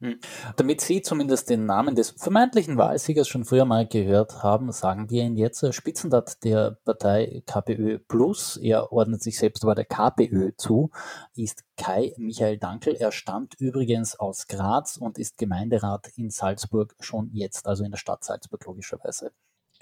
Hm. 0.00 0.18
Damit 0.56 0.80
Sie 0.80 1.02
zumindest 1.02 1.50
den 1.50 1.66
Namen 1.66 1.94
des 1.94 2.12
vermeintlichen 2.12 2.78
Wahlsiegers 2.78 3.28
schon 3.28 3.44
früher 3.44 3.66
mal 3.66 3.86
gehört 3.86 4.42
haben, 4.42 4.72
sagen 4.72 5.10
wir 5.10 5.22
ihn 5.22 5.36
jetzt. 5.36 5.62
Spitzenrat 5.74 6.42
der 6.42 6.78
Partei 6.86 7.42
KPÖ 7.46 7.98
Plus, 7.98 8.56
er 8.56 8.92
ordnet 8.92 9.22
sich 9.22 9.38
selbst 9.38 9.62
aber 9.62 9.74
der 9.74 9.84
KPÖ 9.84 10.52
zu, 10.56 10.90
ist 11.36 11.64
Kai 11.76 12.14
Michael 12.16 12.56
Dankel. 12.56 12.94
Er 12.94 13.12
stammt 13.12 13.60
übrigens 13.60 14.18
aus 14.18 14.46
Graz 14.46 14.96
und 14.96 15.18
ist 15.18 15.36
Gemeinderat 15.36 16.08
in 16.16 16.30
Salzburg 16.30 16.94
schon 17.00 17.28
jetzt, 17.34 17.66
also 17.66 17.84
in 17.84 17.90
der 17.90 17.98
Stadt 17.98 18.24
Salzburg 18.24 18.64
logischerweise. 18.64 19.32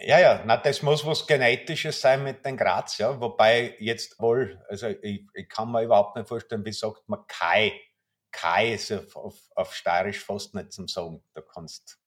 Ja, 0.01 0.19
ja, 0.19 0.43
na, 0.45 0.57
das 0.57 0.83
muss 0.83 1.07
was 1.07 1.27
Genetisches 1.27 2.01
sein 2.01 2.25
mit 2.25 2.45
den 2.45 2.57
Graz, 2.57 2.99
ja. 2.99 3.21
Wobei 3.21 3.77
jetzt 3.79 4.21
wohl, 4.21 4.61
also 4.69 4.89
ich, 4.89 5.27
ich 5.33 5.49
kann 5.49 5.71
mir 5.71 5.83
überhaupt 5.83 6.17
nicht 6.17 6.29
vorstellen, 6.29 6.65
wie 6.65 6.73
sagt 6.73 7.09
man 7.09 7.21
Kai 7.29 7.73
Kai 8.31 8.75
ist 8.75 8.93
auf, 8.93 9.17
auf, 9.17 9.39
auf 9.55 9.75
Steirisch 9.75 10.21
fast 10.21 10.55
nicht 10.55 10.73
zum 10.73 10.89
Sagen. 10.89 11.23
Da 11.35 11.41
kannst 11.41 11.99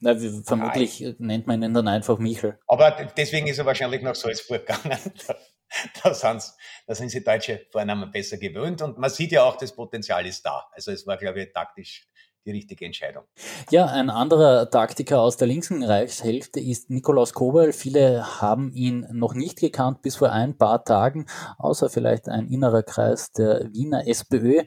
Na, 0.00 0.16
vermutlich 0.44 1.00
Nein. 1.00 1.16
nennt 1.18 1.46
man 1.46 1.62
ihn 1.62 1.74
dann 1.74 1.88
einfach 1.88 2.18
Michel. 2.18 2.58
Aber 2.66 2.90
deswegen 3.16 3.46
ist 3.46 3.58
er 3.58 3.66
wahrscheinlich 3.66 4.02
nach 4.02 4.14
Salzburg 4.14 4.66
gegangen. 4.66 4.98
da, 6.02 6.14
sind's, 6.14 6.56
da 6.86 6.94
sind 6.94 7.10
sie 7.10 7.22
deutsche 7.22 7.66
Vornamen 7.70 8.10
besser 8.10 8.38
gewöhnt 8.38 8.82
und 8.82 8.98
man 8.98 9.10
sieht 9.10 9.32
ja 9.32 9.44
auch, 9.44 9.56
das 9.56 9.72
Potenzial 9.74 10.26
ist 10.26 10.44
da. 10.44 10.68
Also 10.72 10.90
es 10.92 11.06
war, 11.06 11.16
glaube 11.16 11.42
ich, 11.42 11.52
taktisch 11.52 12.10
die 12.46 12.52
richtige 12.52 12.86
Entscheidung. 12.86 13.24
Ja, 13.70 13.86
ein 13.86 14.10
anderer 14.10 14.70
Taktiker 14.70 15.20
aus 15.20 15.36
der 15.36 15.46
linken 15.48 15.82
Reichshälfte 15.82 16.60
ist 16.60 16.90
Nikolaus 16.90 17.34
Kowal. 17.34 17.72
Viele 17.72 18.40
haben 18.40 18.72
ihn 18.72 19.06
noch 19.12 19.34
nicht 19.34 19.58
gekannt 19.58 20.02
bis 20.02 20.16
vor 20.16 20.32
ein 20.32 20.56
paar 20.56 20.84
Tagen, 20.84 21.26
außer 21.58 21.90
vielleicht 21.90 22.28
ein 22.28 22.48
innerer 22.48 22.82
Kreis 22.82 23.32
der 23.32 23.68
Wiener 23.72 24.06
SPÖ. 24.06 24.62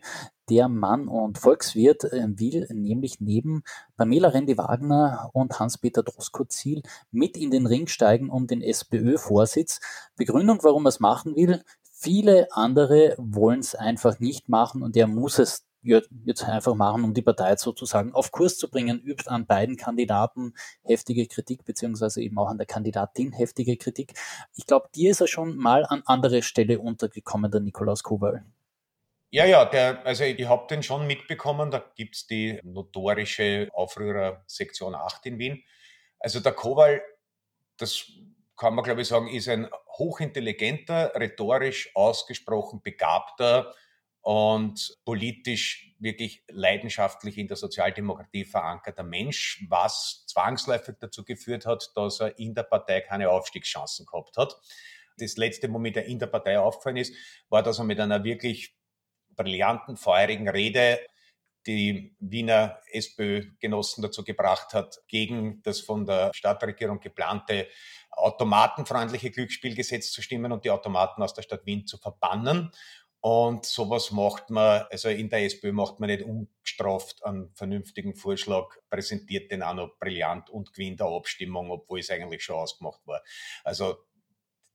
Der 0.49 0.67
Mann 0.67 1.07
und 1.07 1.37
Volkswirt 1.37 2.03
will 2.03 2.67
nämlich 2.73 3.21
neben 3.21 3.63
Pamela 3.95 4.27
Rendi-Wagner 4.27 5.29
und 5.31 5.57
Hans-Peter 5.57 6.03
Doskozil 6.03 6.83
mit 7.11 7.37
in 7.37 7.49
den 7.49 7.65
Ring 7.65 7.87
steigen 7.87 8.29
um 8.29 8.45
den 8.45 8.61
SPÖ-Vorsitz. 8.61 9.79
Begründung, 10.17 10.59
warum 10.61 10.85
er 10.85 10.89
es 10.89 10.99
machen 10.99 11.35
will, 11.37 11.63
viele 11.81 12.47
andere 12.51 13.15
wollen 13.17 13.61
es 13.61 13.73
einfach 13.73 14.19
nicht 14.19 14.49
machen 14.49 14.83
und 14.83 14.97
er 14.97 15.07
muss 15.07 15.39
es 15.39 15.65
jetzt 15.81 16.43
einfach 16.43 16.75
machen, 16.75 17.03
um 17.03 17.13
die 17.13 17.21
Partei 17.21 17.55
sozusagen 17.55 18.13
auf 18.13 18.31
Kurs 18.31 18.57
zu 18.57 18.69
bringen, 18.69 18.99
übt 18.99 19.29
an 19.29 19.45
beiden 19.45 19.77
Kandidaten 19.77 20.53
heftige 20.81 21.27
Kritik, 21.27 21.65
beziehungsweise 21.65 22.21
eben 22.21 22.37
auch 22.37 22.47
an 22.47 22.57
der 22.57 22.67
Kandidatin 22.67 23.31
heftige 23.31 23.77
Kritik. 23.77 24.13
Ich 24.55 24.65
glaube, 24.65 24.89
dir 24.95 25.11
ist 25.11 25.21
er 25.21 25.27
schon 25.27 25.57
mal 25.57 25.85
an 25.85 26.03
andere 26.05 26.41
Stelle 26.41 26.79
untergekommen, 26.79 27.51
der 27.51 27.61
Nikolaus 27.61 28.03
Kowal. 28.03 28.45
Ja, 29.33 29.45
ja, 29.45 29.65
der, 29.65 30.05
also 30.05 30.25
ich 30.25 30.47
habe 30.47 30.67
den 30.67 30.83
schon 30.83 31.07
mitbekommen, 31.07 31.71
da 31.71 31.83
gibt's 31.95 32.27
die 32.27 32.59
notorische 32.61 33.67
Aufrührer 33.73 34.43
Sektion 34.45 34.93
8 34.93 35.25
in 35.25 35.39
Wien. 35.39 35.63
Also 36.19 36.39
der 36.39 36.51
Kowal, 36.51 37.01
das 37.77 38.11
kann 38.55 38.75
man 38.75 38.83
glaube 38.83 39.01
ich 39.01 39.07
sagen, 39.07 39.27
ist 39.27 39.49
ein 39.49 39.67
hochintelligenter, 39.97 41.13
rhetorisch 41.15 41.89
ausgesprochen 41.95 42.83
begabter, 42.83 43.73
und 44.21 44.97
politisch 45.03 45.95
wirklich 45.99 46.43
leidenschaftlich 46.47 47.37
in 47.37 47.47
der 47.47 47.57
Sozialdemokratie 47.57 48.45
verankerter 48.45 49.03
Mensch, 49.03 49.65
was 49.67 50.25
zwangsläufig 50.27 50.95
dazu 50.99 51.25
geführt 51.25 51.65
hat, 51.65 51.91
dass 51.95 52.21
er 52.21 52.37
in 52.39 52.53
der 52.53 52.63
Partei 52.63 53.01
keine 53.01 53.29
Aufstiegschancen 53.31 54.05
gehabt 54.05 54.37
hat. 54.37 54.55
Das 55.17 55.35
letzte, 55.35 55.73
womit 55.73 55.97
er 55.97 56.05
in 56.05 56.19
der 56.19 56.27
Partei 56.27 56.57
aufgefallen 56.57 56.97
ist, 56.97 57.13
war, 57.49 57.63
dass 57.63 57.79
er 57.79 57.83
mit 57.83 57.99
einer 57.99 58.23
wirklich 58.23 58.77
brillanten, 59.35 59.97
feurigen 59.97 60.49
Rede 60.49 60.99
die 61.65 62.15
Wiener 62.19 62.79
SPÖ-Genossen 62.91 64.01
dazu 64.01 64.23
gebracht 64.23 64.73
hat, 64.73 64.99
gegen 65.07 65.61
das 65.63 65.79
von 65.79 66.05
der 66.05 66.31
Stadtregierung 66.33 66.99
geplante 66.99 67.67
automatenfreundliche 68.11 69.31
Glücksspielgesetz 69.31 70.11
zu 70.11 70.21
stimmen 70.21 70.51
und 70.51 70.65
die 70.65 70.71
Automaten 70.71 71.23
aus 71.23 71.33
der 71.33 71.41
Stadt 71.41 71.65
Wien 71.65 71.87
zu 71.87 71.97
verbannen. 71.97 72.71
Und 73.21 73.65
sowas 73.65 74.11
macht 74.11 74.49
man, 74.49 74.83
also 74.91 75.07
in 75.07 75.29
der 75.29 75.45
SPÖ 75.45 75.71
macht 75.71 76.01
man 76.01 76.09
nicht 76.09 76.23
ungestraft 76.23 77.23
einen 77.23 77.53
vernünftigen 77.55 78.15
Vorschlag, 78.15 78.75
präsentiert 78.89 79.49
den 79.49 79.63
auch 79.63 79.73
noch 79.73 79.97
brillant 79.97 80.49
und 80.49 80.73
gewinnt 80.73 80.99
der 80.99 81.07
Abstimmung, 81.07 81.71
obwohl 81.71 81.99
es 81.99 82.09
eigentlich 82.09 82.43
schon 82.43 82.57
ausgemacht 82.57 82.99
war. 83.05 83.23
Also 83.63 83.95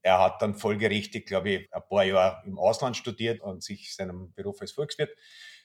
er 0.02 0.20
hat 0.20 0.40
dann 0.42 0.54
folgerichtig, 0.54 1.26
glaube 1.26 1.50
ich, 1.50 1.74
ein 1.74 1.82
paar 1.88 2.04
Jahre 2.04 2.42
im 2.46 2.58
Ausland 2.58 2.96
studiert 2.96 3.40
und 3.40 3.62
sich 3.62 3.94
seinem 3.94 4.32
Beruf 4.32 4.60
als 4.60 4.72
Volkswirt 4.72 5.16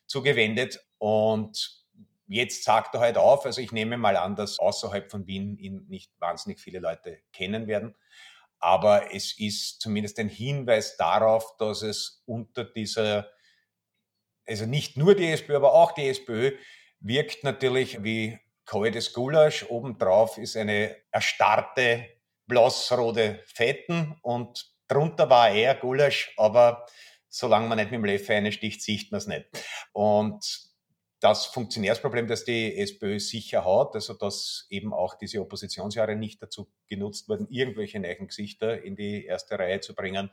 zugewendet. 0.06 0.80
Und 0.98 1.84
jetzt 2.28 2.64
sagt 2.64 2.96
er 2.96 3.02
halt 3.02 3.18
auf, 3.18 3.46
also 3.46 3.62
ich 3.62 3.72
nehme 3.72 3.98
mal 3.98 4.18
an, 4.18 4.36
dass 4.36 4.60
außerhalb 4.60 5.10
von 5.10 5.28
Wien 5.28 5.58
ihn 5.58 5.86
nicht 5.88 6.12
wahnsinnig 6.20 6.60
viele 6.60 6.80
Leute 6.80 7.20
kennen 7.32 7.68
werden. 7.68 7.96
Aber 8.60 9.14
es 9.14 9.38
ist 9.38 9.82
zumindest 9.82 10.20
ein 10.20 10.30
Hinweis 10.30 10.96
darauf, 10.98 11.58
dass 11.58 11.82
es 11.82 12.24
unter 12.26 12.64
dieser, 12.64 13.30
also 14.48 14.66
nicht 14.66 14.98
nur 14.98 15.16
die 15.16 15.28
SPÖ, 15.28 15.58
aber 15.58 15.74
auch 15.74 15.92
die 15.92 16.08
SPÖ 16.08 16.58
wirkt 17.00 17.44
natürlich 17.44 18.04
wie 18.04 18.40
kaltes 18.66 19.12
Gulasch. 19.14 19.66
Obendrauf 19.70 20.38
ist 20.38 20.56
eine 20.56 20.96
erstarrte 21.12 22.08
blassrote 22.48 23.44
Fetten 23.46 24.16
und 24.22 24.72
drunter 24.88 25.30
war 25.30 25.50
eher 25.50 25.76
Gulasch, 25.76 26.34
aber 26.38 26.86
solange 27.30 27.68
man 27.68 27.78
nicht 27.78 27.92
mit 27.92 28.00
dem 28.00 28.06
Löffel 28.06 28.36
eine 28.36 28.52
sticht, 28.52 28.82
sieht 28.82 29.12
man 29.12 29.18
es 29.18 29.28
nicht. 29.28 29.46
Und 29.92 30.74
das 31.24 31.46
Funktionärsproblem, 31.46 32.28
das 32.28 32.44
die 32.44 32.78
SPÖ 32.78 33.18
sicher 33.18 33.64
hat, 33.64 33.96
also 33.96 34.14
dass 34.14 34.68
eben 34.70 34.94
auch 34.94 35.16
diese 35.16 35.40
Oppositionsjahre 35.40 36.18
nicht 36.18 36.44
dazu 36.44 36.70
genutzt 36.88 37.30
wurden, 37.30 37.48
irgendwelche 37.50 38.00
neuen 38.00 38.28
Gesichter 38.28 38.84
in 38.84 38.98
die 38.98 39.26
erste 39.26 39.58
Reihe 39.58 39.80
zu 39.80 39.96
bringen. 39.96 40.30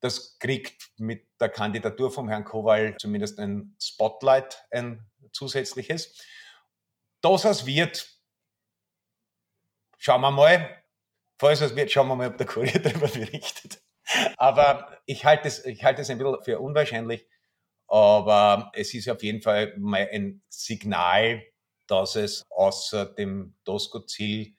Das 0.00 0.38
kriegt 0.38 0.90
mit 0.98 1.26
der 1.40 1.48
Kandidatur 1.48 2.12
vom 2.12 2.28
Herrn 2.28 2.44
Kowal 2.44 2.94
zumindest 3.00 3.38
ein 3.38 3.74
Spotlight, 3.82 4.62
ein 4.70 5.08
zusätzliches. 5.32 6.22
Dass 7.22 7.46
es 7.46 7.64
wird, 7.64 8.06
schauen 9.96 10.20
wir 10.20 10.30
mal. 10.30 10.77
Falls 11.38 11.60
es 11.60 11.76
wird, 11.76 11.90
schauen 11.90 12.08
wir 12.08 12.16
mal, 12.16 12.28
ob 12.28 12.36
der 12.36 12.46
Kurier 12.46 12.78
darüber 12.82 13.08
berichtet. 13.08 13.80
Aber 14.36 14.98
ich 15.06 15.24
halte 15.24 15.48
es, 15.48 15.64
ich 15.64 15.84
halte 15.84 16.02
es 16.02 16.10
ein 16.10 16.18
bisschen 16.18 16.42
für 16.42 16.60
unwahrscheinlich, 16.60 17.26
aber 17.86 18.70
es 18.74 18.92
ist 18.94 19.08
auf 19.08 19.22
jeden 19.22 19.42
Fall 19.42 19.74
mal 19.78 20.08
ein 20.12 20.42
Signal, 20.48 21.42
dass 21.86 22.16
es 22.16 22.44
außer 22.50 23.06
dem 23.06 23.56
DOSCO-Ziel 23.64 24.54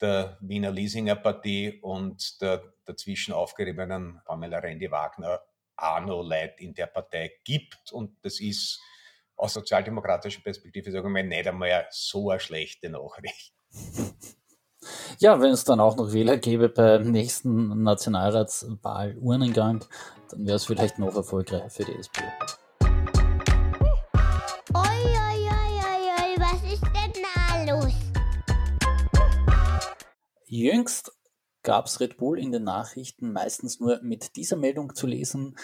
der 0.00 0.38
Wiener 0.40 0.70
Leasinger 0.70 1.16
Partie 1.16 1.78
und 1.80 2.40
der 2.40 2.74
dazwischen 2.84 3.32
aufgeriebenen 3.32 4.20
Pamela 4.24 4.58
Rendi-Wagner 4.58 5.40
auch 5.76 6.00
noch 6.00 6.22
Leute 6.22 6.62
in 6.62 6.74
der 6.74 6.86
Partei 6.86 7.32
gibt. 7.44 7.92
Und 7.92 8.16
das 8.24 8.40
ist 8.40 8.80
aus 9.36 9.54
sozialdemokratischer 9.54 10.42
Perspektive, 10.42 10.90
sagen 10.90 11.06
wir 11.06 11.10
mal, 11.10 11.24
nicht 11.24 11.46
einmal 11.46 11.86
so 11.90 12.30
eine 12.30 12.40
schlechte 12.40 12.90
Nachricht. 12.90 13.54
Ja, 15.18 15.40
wenn 15.40 15.50
es 15.50 15.64
dann 15.64 15.80
auch 15.80 15.96
noch 15.96 16.12
Wähler 16.12 16.36
gäbe 16.36 16.68
beim 16.68 17.10
nächsten 17.10 17.82
Nationalratswahl-Urnengang, 17.82 19.84
dann 20.30 20.46
wäre 20.46 20.56
es 20.56 20.64
vielleicht 20.64 20.98
noch 20.98 21.14
erfolgreicher 21.14 21.70
für 21.70 21.84
die 21.84 21.94
SPÖ. 21.94 22.22
Jüngst 30.46 31.10
gab 31.64 31.86
es 31.86 31.98
Red 31.98 32.16
Bull 32.16 32.38
in 32.38 32.52
den 32.52 32.62
Nachrichten 32.62 33.32
meistens 33.32 33.80
nur 33.80 34.00
mit 34.02 34.36
dieser 34.36 34.56
Meldung 34.56 34.94
zu 34.94 35.08
lesen. 35.08 35.56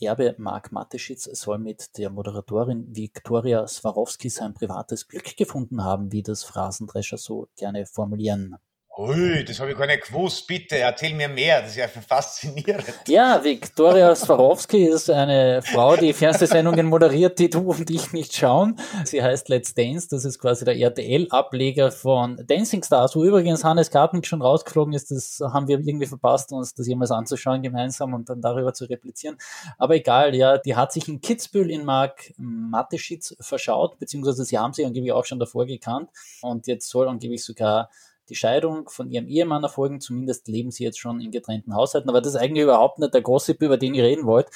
Erbe 0.00 0.34
Mark 0.38 0.72
Mateschitz 0.72 1.24
soll 1.24 1.58
mit 1.58 1.98
der 1.98 2.10
Moderatorin 2.10 2.96
Viktoria 2.96 3.66
Swarovski 3.66 4.30
sein 4.30 4.54
privates 4.54 5.06
Glück 5.08 5.36
gefunden 5.36 5.84
haben, 5.84 6.10
wie 6.12 6.22
das 6.22 6.42
Phrasendrescher 6.42 7.18
so 7.18 7.48
gerne 7.56 7.84
formulieren. 7.86 8.56
Ui, 9.00 9.42
das 9.46 9.58
habe 9.60 9.70
ich 9.72 9.78
gar 9.78 9.86
nicht 9.86 10.08
gewusst. 10.08 10.46
Bitte, 10.46 10.76
erzähl 10.76 11.14
mir 11.14 11.26
mehr. 11.26 11.62
Das 11.62 11.70
ist 11.70 11.76
ja 11.78 11.88
faszinierend. 11.88 12.84
Ja, 13.08 13.42
Viktoria 13.42 14.14
Swarovski 14.14 14.84
ist 14.84 15.08
eine 15.08 15.62
Frau, 15.62 15.96
die 15.96 16.12
Fernsehsendungen 16.12 16.84
moderiert, 16.84 17.38
die 17.38 17.48
du 17.48 17.60
und 17.60 17.88
ich 17.88 18.12
nicht 18.12 18.36
schauen. 18.36 18.78
Sie 19.06 19.22
heißt 19.22 19.48
Let's 19.48 19.72
Dance. 19.72 20.08
Das 20.10 20.26
ist 20.26 20.38
quasi 20.38 20.66
der 20.66 20.76
RTL-Ableger 20.76 21.92
von 21.92 22.44
Dancing 22.46 22.82
Stars, 22.82 23.16
wo 23.16 23.24
übrigens 23.24 23.64
Hannes 23.64 23.90
Kartnick 23.90 24.26
schon 24.26 24.42
rausgeflogen 24.42 24.92
ist. 24.92 25.10
Das 25.10 25.40
haben 25.40 25.66
wir 25.66 25.78
irgendwie 25.78 26.04
verpasst, 26.04 26.52
uns 26.52 26.74
das 26.74 26.86
jemals 26.86 27.10
anzuschauen 27.10 27.62
gemeinsam 27.62 28.12
und 28.12 28.28
dann 28.28 28.42
darüber 28.42 28.74
zu 28.74 28.84
replizieren. 28.84 29.38
Aber 29.78 29.94
egal, 29.94 30.34
ja, 30.34 30.58
die 30.58 30.76
hat 30.76 30.92
sich 30.92 31.08
in 31.08 31.22
Kitzbühel 31.22 31.70
in 31.70 31.86
Mark 31.86 32.34
Mateschitz 32.36 33.34
verschaut, 33.40 33.98
beziehungsweise 33.98 34.44
sie 34.44 34.58
haben 34.58 34.74
sich 34.74 34.84
angeblich 34.84 35.12
auch 35.12 35.24
schon 35.24 35.38
davor 35.38 35.64
gekannt. 35.64 36.10
Und 36.42 36.66
jetzt 36.66 36.90
soll 36.90 37.08
angeblich 37.08 37.42
sogar 37.42 37.88
die 38.30 38.36
Scheidung 38.36 38.88
von 38.88 39.10
ihrem 39.10 39.26
Ehemann 39.26 39.62
erfolgen. 39.62 40.00
Zumindest 40.00 40.48
leben 40.48 40.70
sie 40.70 40.84
jetzt 40.84 40.98
schon 40.98 41.20
in 41.20 41.30
getrennten 41.30 41.74
Haushalten. 41.74 42.08
Aber 42.08 42.20
das 42.20 42.34
ist 42.34 42.40
eigentlich 42.40 42.62
überhaupt 42.62 42.98
nicht 42.98 43.12
der 43.12 43.22
Gossip, 43.22 43.60
über 43.60 43.76
den 43.76 43.94
ich 43.94 44.00
reden 44.00 44.24
wollte. 44.26 44.50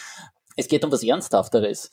Es 0.56 0.68
geht 0.68 0.84
um 0.84 0.92
was 0.92 1.02
Ernsthafteres. 1.02 1.90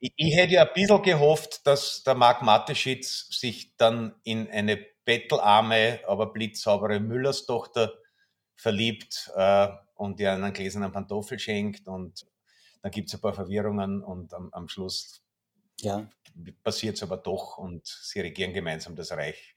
Ich, 0.00 0.12
ich 0.16 0.34
hätte 0.34 0.54
ja 0.54 0.62
ein 0.62 0.74
bisschen 0.74 1.02
gehofft, 1.02 1.66
dass 1.66 2.02
der 2.02 2.14
Marc 2.14 2.42
Mateschitz 2.42 3.28
sich 3.30 3.76
dann 3.76 4.14
in 4.24 4.48
eine 4.50 4.78
bettelarme, 5.04 6.00
aber 6.06 6.32
blitzsaubere 6.32 7.00
Müllerstochter 7.00 7.92
verliebt 8.56 9.30
äh, 9.36 9.68
und 9.94 10.18
ihr 10.20 10.32
einen 10.32 10.52
gläsernen 10.52 10.92
Pantoffel 10.92 11.38
schenkt 11.38 11.88
und 11.88 12.26
dann 12.82 12.90
gibt 12.90 13.08
es 13.08 13.14
ein 13.14 13.20
paar 13.20 13.34
Verwirrungen 13.34 14.02
und 14.02 14.34
am, 14.34 14.48
am 14.52 14.68
Schluss 14.68 15.22
ja. 15.80 16.08
passiert 16.62 16.96
es 16.96 17.02
aber 17.02 17.16
doch 17.16 17.58
und 17.58 17.86
sie 17.86 18.20
regieren 18.20 18.52
gemeinsam 18.52 18.96
das 18.96 19.12
Reich 19.12 19.54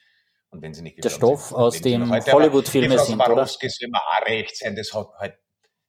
und 0.55 0.61
wenn 0.61 0.73
sie 0.73 0.81
nicht 0.81 1.03
Der 1.03 1.09
Stoff 1.09 1.47
sind, 1.47 1.57
aus 1.57 1.81
dem 1.81 2.09
Hollywood-Filme 2.11 2.97
sind, 2.99 3.19
oder? 3.19 3.45
soll 3.45 3.89
mir 3.89 3.99
auch 3.99 4.25
recht 4.25 4.57
sein, 4.57 4.75
das 4.75 4.93
hat 4.93 5.09
halt, 5.19 5.35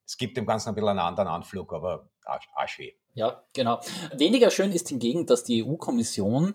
es 0.04 0.16
gibt 0.16 0.36
dem 0.36 0.46
Ganzen 0.46 0.70
ein 0.70 0.74
bisschen 0.74 0.90
einen 0.90 0.98
anderen 0.98 1.28
Anflug, 1.28 1.72
aber 1.72 2.08
auch, 2.24 2.38
auch 2.54 2.68
schön. 2.68 2.90
Ja, 3.14 3.44
genau. 3.54 3.80
Weniger 4.16 4.50
schön 4.50 4.72
ist 4.72 4.88
hingegen, 4.88 5.26
dass 5.26 5.44
die 5.44 5.64
EU-Kommission 5.64 6.54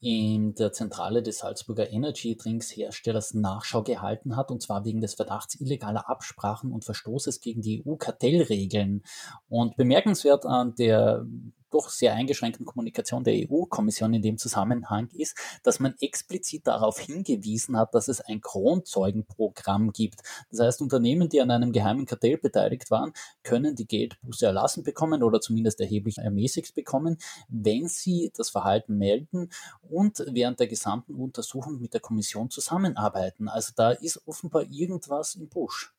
in 0.00 0.54
der 0.54 0.72
Zentrale 0.72 1.22
des 1.22 1.38
Salzburger 1.38 1.90
Energy 1.90 2.34
Drinks 2.34 2.74
Herstellers 2.74 3.34
Nachschau 3.34 3.82
gehalten 3.82 4.34
hat, 4.34 4.50
und 4.50 4.62
zwar 4.62 4.84
wegen 4.84 5.02
des 5.02 5.14
Verdachts 5.14 5.60
illegaler 5.60 6.08
Absprachen 6.08 6.72
und 6.72 6.86
Verstoßes 6.86 7.40
gegen 7.40 7.60
die 7.60 7.84
EU-Kartellregeln. 7.86 9.02
Und 9.48 9.76
bemerkenswert 9.76 10.46
an 10.46 10.74
der 10.76 11.26
doch 11.70 11.88
sehr 11.88 12.14
eingeschränkten 12.14 12.66
Kommunikation 12.66 13.24
der 13.24 13.34
EU-Kommission 13.34 14.14
in 14.14 14.22
dem 14.22 14.38
Zusammenhang 14.38 15.08
ist, 15.12 15.36
dass 15.62 15.80
man 15.80 15.94
explizit 16.00 16.66
darauf 16.66 16.98
hingewiesen 16.98 17.76
hat, 17.76 17.94
dass 17.94 18.08
es 18.08 18.20
ein 18.20 18.40
Kronzeugenprogramm 18.40 19.92
gibt. 19.92 20.20
Das 20.50 20.60
heißt, 20.60 20.82
Unternehmen, 20.82 21.28
die 21.28 21.40
an 21.40 21.50
einem 21.50 21.72
geheimen 21.72 22.06
Kartell 22.06 22.38
beteiligt 22.38 22.90
waren, 22.90 23.12
können 23.42 23.74
die 23.74 23.86
Geldbuße 23.86 24.46
erlassen 24.46 24.82
bekommen 24.82 25.22
oder 25.22 25.40
zumindest 25.40 25.80
erheblich 25.80 26.18
ermäßigt 26.18 26.74
bekommen, 26.74 27.18
wenn 27.48 27.88
sie 27.88 28.32
das 28.36 28.50
Verhalten 28.50 28.96
melden 28.98 29.50
und 29.82 30.24
während 30.28 30.60
der 30.60 30.66
gesamten 30.66 31.14
Untersuchung 31.14 31.80
mit 31.80 31.94
der 31.94 32.00
Kommission 32.00 32.50
zusammenarbeiten. 32.50 33.48
Also 33.48 33.72
da 33.76 33.90
ist 33.90 34.26
offenbar 34.26 34.64
irgendwas 34.70 35.34
im 35.34 35.48
Busch. 35.48 35.94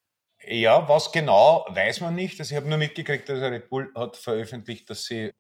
Ja, 0.48 0.88
was 0.90 1.12
genau, 1.12 1.66
weiß 1.70 2.02
man 2.02 2.16
nicht. 2.16 2.40
Also 2.40 2.54
ich 2.54 2.58
habe 2.58 2.68
nur 2.68 2.80
mitgekriegt, 2.80 3.30
dass 3.30 3.40
Red 3.42 3.70
Bull 3.70 3.92
hat 3.96 4.18
veröffentlicht, 4.18 4.90
dass 4.90 5.06
sie 5.06 5.32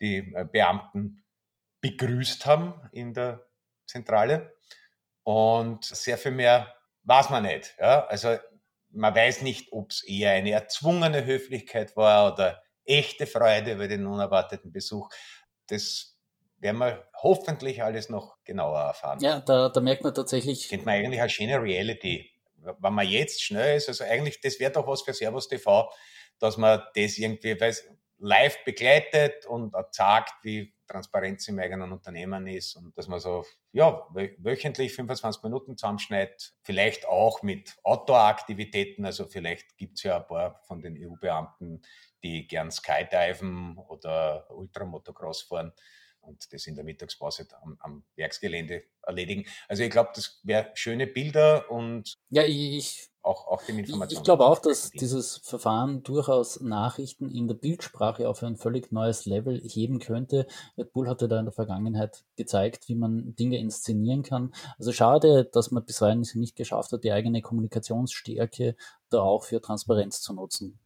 die 0.00 0.32
äh, 0.34 0.44
Beamten 0.44 1.24
begrüßt 1.80 2.46
haben 2.46 2.74
in 2.92 3.12
der 3.12 3.46
Zentrale. 3.86 4.56
Und 5.22 5.84
sehr 5.84 6.18
viel 6.18 6.32
mehr 6.32 6.74
weiß 7.02 7.30
man 7.30 7.44
nicht. 7.44 7.74
Ja? 7.78 8.06
Also 8.06 8.36
man 8.90 9.14
weiß 9.14 9.42
nicht, 9.42 9.72
ob 9.72 9.90
es 9.90 10.02
eher 10.04 10.32
eine 10.32 10.52
erzwungene 10.52 11.24
Höflichkeit 11.24 11.96
war 11.96 12.32
oder 12.32 12.62
echte 12.84 13.26
Freude 13.26 13.72
über 13.72 13.88
den 13.88 14.06
unerwarteten 14.06 14.72
Besuch. 14.72 15.08
Das 15.66 16.16
werden 16.58 16.78
wir 16.78 17.06
hoffentlich 17.22 17.82
alles 17.82 18.08
noch 18.08 18.36
genauer 18.44 18.80
erfahren. 18.80 19.18
Ja, 19.20 19.40
da, 19.40 19.68
da 19.68 19.80
merkt 19.80 20.04
man 20.04 20.14
tatsächlich. 20.14 20.68
Kennt 20.68 20.86
man 20.86 20.94
eigentlich 20.94 21.20
eine 21.20 21.30
schöne 21.30 21.60
Reality. 21.60 22.30
Wenn 22.56 22.94
man 22.94 23.06
jetzt 23.06 23.42
schnell 23.42 23.76
ist, 23.76 23.88
also 23.88 24.04
eigentlich, 24.04 24.40
das 24.40 24.58
wäre 24.58 24.72
doch 24.72 24.86
was 24.86 25.02
für 25.02 25.12
Servus 25.12 25.48
TV, 25.48 25.90
dass 26.38 26.56
man 26.56 26.82
das 26.94 27.18
irgendwie, 27.18 27.60
weil 27.60 27.74
live 28.24 28.64
begleitet 28.64 29.44
und 29.46 29.74
zeigt, 29.92 30.32
wie 30.42 30.74
Transparenz 30.86 31.46
im 31.48 31.58
eigenen 31.58 31.92
Unternehmen 31.92 32.46
ist 32.46 32.74
und 32.76 32.96
dass 32.96 33.06
man 33.06 33.20
so 33.20 33.44
ja, 33.72 34.06
wöchentlich 34.38 34.94
25 34.94 35.42
Minuten 35.42 35.76
zusammenschneidet, 35.76 36.54
vielleicht 36.62 37.06
auch 37.06 37.42
mit 37.42 37.76
Outdoor-Aktivitäten, 37.82 39.04
also 39.04 39.26
vielleicht 39.26 39.76
gibt 39.76 39.98
es 39.98 40.04
ja 40.04 40.18
ein 40.18 40.26
paar 40.26 40.60
von 40.66 40.80
den 40.80 40.96
EU-Beamten, 40.98 41.82
die 42.22 42.46
gern 42.46 42.70
Skydiven 42.70 43.76
oder 43.76 44.50
Ultramotocross 44.50 45.42
fahren 45.42 45.72
und 46.26 46.52
das 46.52 46.66
in 46.66 46.74
der 46.74 46.84
Mittagspause 46.84 47.46
am, 47.62 47.76
am 47.80 48.04
Werksgelände 48.16 48.84
erledigen. 49.02 49.44
Also 49.68 49.82
ich 49.82 49.90
glaube, 49.90 50.10
das 50.14 50.40
wäre 50.42 50.70
schöne 50.74 51.06
Bilder 51.06 51.70
und 51.70 52.14
ja, 52.30 52.42
ich 52.44 53.10
auch, 53.24 53.46
auch 53.48 53.62
den 53.62 53.78
Informationen. 53.78 54.20
Ich 54.20 54.24
glaube 54.24 54.44
auch, 54.44 54.58
dass 54.58 54.90
dieses 54.90 55.38
Verfahren 55.38 56.02
durchaus 56.02 56.60
Nachrichten 56.60 57.30
in 57.30 57.48
der 57.48 57.54
Bildsprache 57.54 58.28
auf 58.28 58.42
ein 58.42 58.56
völlig 58.56 58.92
neues 58.92 59.24
Level 59.24 59.60
heben 59.64 59.98
könnte. 59.98 60.46
Red 60.76 60.92
Bull 60.92 61.08
hatte 61.08 61.26
da 61.26 61.38
in 61.38 61.46
der 61.46 61.52
Vergangenheit 61.52 62.24
gezeigt, 62.36 62.88
wie 62.88 62.94
man 62.94 63.34
Dinge 63.34 63.58
inszenieren 63.58 64.22
kann. 64.22 64.54
Also 64.78 64.92
schade, 64.92 65.44
dass 65.46 65.70
man 65.70 65.84
bisweilen 65.84 66.20
es 66.20 66.34
nicht 66.34 66.56
geschafft 66.56 66.92
hat, 66.92 67.04
die 67.04 67.12
eigene 67.12 67.40
Kommunikationsstärke 67.40 68.76
da 69.10 69.20
auch 69.20 69.44
für 69.44 69.60
Transparenz 69.60 70.20
zu 70.20 70.34
nutzen. 70.34 70.78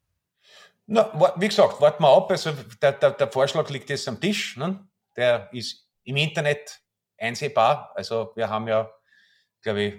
Na, 0.87 1.35
wie 1.37 1.49
gesagt, 1.49 1.81
warten 1.81 2.03
wir 2.03 2.09
ab. 2.09 2.31
Also 2.31 2.53
der, 2.81 2.93
der, 2.93 3.11
der 3.11 3.31
Vorschlag 3.31 3.69
liegt 3.69 3.91
jetzt 3.91 4.09
am 4.09 4.21
Tisch. 4.21 4.57
Ne? 4.57 4.87
Der 5.19 5.49
ist 5.53 5.89
im 6.05 6.17
Internet 6.17 6.81
einsehbar. 7.19 7.91
Also 7.97 8.31
wir 8.37 8.49
haben 8.49 8.69
ja, 8.69 8.89
glaube 9.63 9.83
ich, 9.83 9.95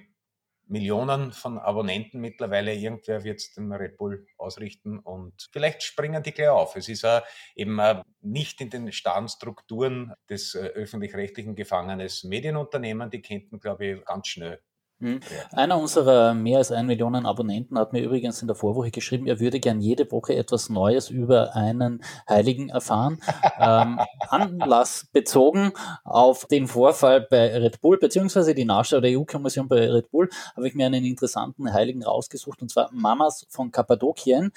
Millionen 0.69 1.33
von 1.33 1.57
Abonnenten 1.57 2.21
mittlerweile. 2.21 2.73
Irgendwer 2.73 3.25
wird 3.25 3.39
es 3.39 3.53
dem 3.53 3.69
Red 3.73 3.97
Bull 3.97 4.25
ausrichten 4.37 4.99
und 4.99 5.49
vielleicht 5.51 5.83
springen 5.83 6.23
die 6.23 6.31
gleich 6.31 6.47
auf. 6.47 6.77
Es 6.77 6.87
ist 6.87 7.03
uh, 7.03 7.19
eben 7.55 7.77
uh, 7.79 8.01
nicht 8.21 8.61
in 8.61 8.69
den 8.69 8.93
starren 8.93 9.27
Strukturen 9.27 10.13
des 10.29 10.55
uh, 10.55 10.59
öffentlich-rechtlichen 10.59 11.55
Gefangenes 11.55 12.23
Medienunternehmen. 12.23 13.09
Die 13.09 13.21
kennt 13.21 13.51
man, 13.51 13.59
glaube 13.59 13.85
ich, 13.87 14.05
ganz 14.05 14.27
schnell 14.29 14.61
hm. 15.01 15.21
Einer 15.53 15.79
unserer 15.79 16.33
mehr 16.33 16.57
als 16.57 16.73
ein 16.73 16.85
Millionen 16.85 17.25
Abonnenten 17.25 17.79
hat 17.79 17.93
mir 17.93 18.01
übrigens 18.01 18.41
in 18.41 18.47
der 18.47 18.55
Vorwoche 18.55 18.91
geschrieben, 18.91 19.27
er 19.27 19.39
würde 19.39 19.61
gern 19.61 19.79
jede 19.79 20.11
Woche 20.11 20.35
etwas 20.35 20.69
Neues 20.69 21.09
über 21.09 21.55
einen 21.55 22.03
Heiligen 22.27 22.67
erfahren. 22.67 23.21
ähm, 23.59 23.99
anlassbezogen 24.27 25.71
auf 26.03 26.45
den 26.47 26.67
Vorfall 26.67 27.21
bei 27.21 27.57
Red 27.57 27.79
Bull, 27.79 27.97
beziehungsweise 27.97 28.53
die 28.53 28.65
Nachschau 28.65 28.99
der 28.99 29.17
EU-Kommission 29.17 29.69
bei 29.69 29.89
Red 29.89 30.11
Bull, 30.11 30.29
habe 30.57 30.67
ich 30.67 30.75
mir 30.75 30.87
einen 30.87 31.05
interessanten 31.05 31.71
Heiligen 31.71 32.03
rausgesucht, 32.03 32.61
und 32.61 32.69
zwar 32.69 32.89
Mamas 32.91 33.45
von 33.49 33.71
Kappadokien. 33.71 34.51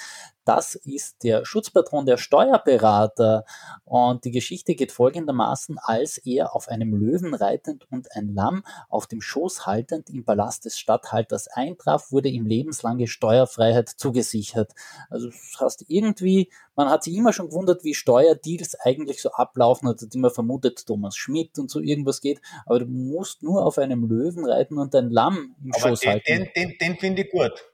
Das 0.45 0.75
ist 0.75 1.23
der 1.23 1.45
Schutzpatron 1.45 2.07
der 2.07 2.17
Steuerberater. 2.17 3.45
Und 3.85 4.25
die 4.25 4.31
Geschichte 4.31 4.75
geht 4.75 4.91
folgendermaßen, 4.91 5.79
als 5.79 6.19
er 6.19 6.55
auf 6.55 6.69
einem 6.69 6.95
Löwen 6.95 7.35
reitend 7.35 7.87
und 7.91 8.09
ein 8.17 8.35
Lamm 8.35 8.65
auf 8.89 9.07
dem 9.07 9.21
Schoß 9.21 9.67
haltend 9.67 10.11
im 10.11 10.25
Palast 10.25 10.65
des 10.65 10.79
Statthalters 10.79 11.49
eintraf, 11.49 12.11
wurde 12.11 12.29
ihm 12.29 12.47
lebenslange 12.47 13.07
Steuerfreiheit 13.07 13.89
zugesichert. 13.89 14.73
Also 15.11 15.29
das 15.29 15.61
heißt 15.61 15.85
irgendwie, 15.89 16.51
man 16.75 16.89
hat 16.89 17.05
sich 17.05 17.15
immer 17.15 17.33
schon 17.33 17.49
gewundert, 17.49 17.85
wie 17.85 17.95
Steuerdeals 17.95 18.75
eigentlich 18.81 19.23
so 19.23 19.31
ablaufen, 19.31 19.89
hat 19.89 20.03
immer 20.15 20.31
vermutet, 20.31 20.87
Thomas 20.87 21.17
Schmidt 21.17 21.59
und 21.59 21.71
so 21.71 21.81
irgendwas 21.81 22.21
geht, 22.21 22.41
aber 22.67 22.81
du 22.81 22.87
musst 22.87 23.43
nur 23.43 23.65
auf 23.65 23.79
einem 23.79 24.09
Löwen 24.09 24.45
reiten 24.47 24.79
und 24.79 24.95
ein 24.95 25.11
Lamm 25.11 25.55
im 25.63 25.73
aber 25.75 25.91
Schoß 25.91 26.01
den, 26.01 26.11
halten. 26.11 26.25
Den, 26.27 26.49
den, 26.57 26.79
den 26.81 26.97
finde 26.97 27.23
ich 27.23 27.31
gut. 27.31 27.72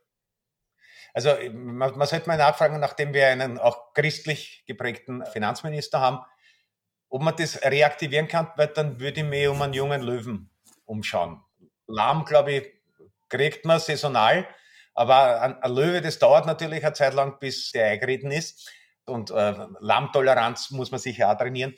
Also 1.19 1.35
man, 1.53 1.99
man 1.99 2.07
sollte 2.07 2.29
mal 2.29 2.39
nachfragen, 2.39 2.79
nachdem 2.79 3.13
wir 3.13 3.27
einen 3.27 3.59
auch 3.59 3.93
christlich 3.93 4.63
geprägten 4.69 5.27
Finanzminister 5.27 5.99
haben, 5.99 6.21
ob 7.09 7.23
man 7.23 7.35
das 7.35 7.61
reaktivieren 7.65 8.29
kann, 8.29 8.53
weil 8.55 8.69
dann 8.69 9.01
würde 9.01 9.23
ich 9.23 9.27
mir 9.27 9.51
um 9.51 9.61
einen 9.61 9.73
jungen 9.73 10.01
Löwen 10.01 10.49
umschauen. 10.85 11.43
Lahm, 11.89 12.25
glaube 12.25 12.53
ich, 12.53 12.73
kriegt 13.29 13.65
man 13.65 13.81
saisonal, 13.81 14.47
aber 14.95 15.43
ein, 15.43 15.61
ein, 15.61 15.75
Löwe, 15.75 16.01
das 16.01 16.21
dauert 16.21 16.47
natürlich 16.47 16.85
eine 16.85 16.93
Zeit 16.93 17.15
lang, 17.15 17.41
bis 17.41 17.73
der 17.73 17.87
eingeritten 17.87 18.31
ist. 18.31 18.71
Und 19.05 19.33
äh, 19.33 19.55
Lahmtoleranz 19.81 20.71
muss 20.71 20.93
man 20.93 21.01
sicher 21.01 21.33
auch 21.33 21.37
trainieren. 21.37 21.75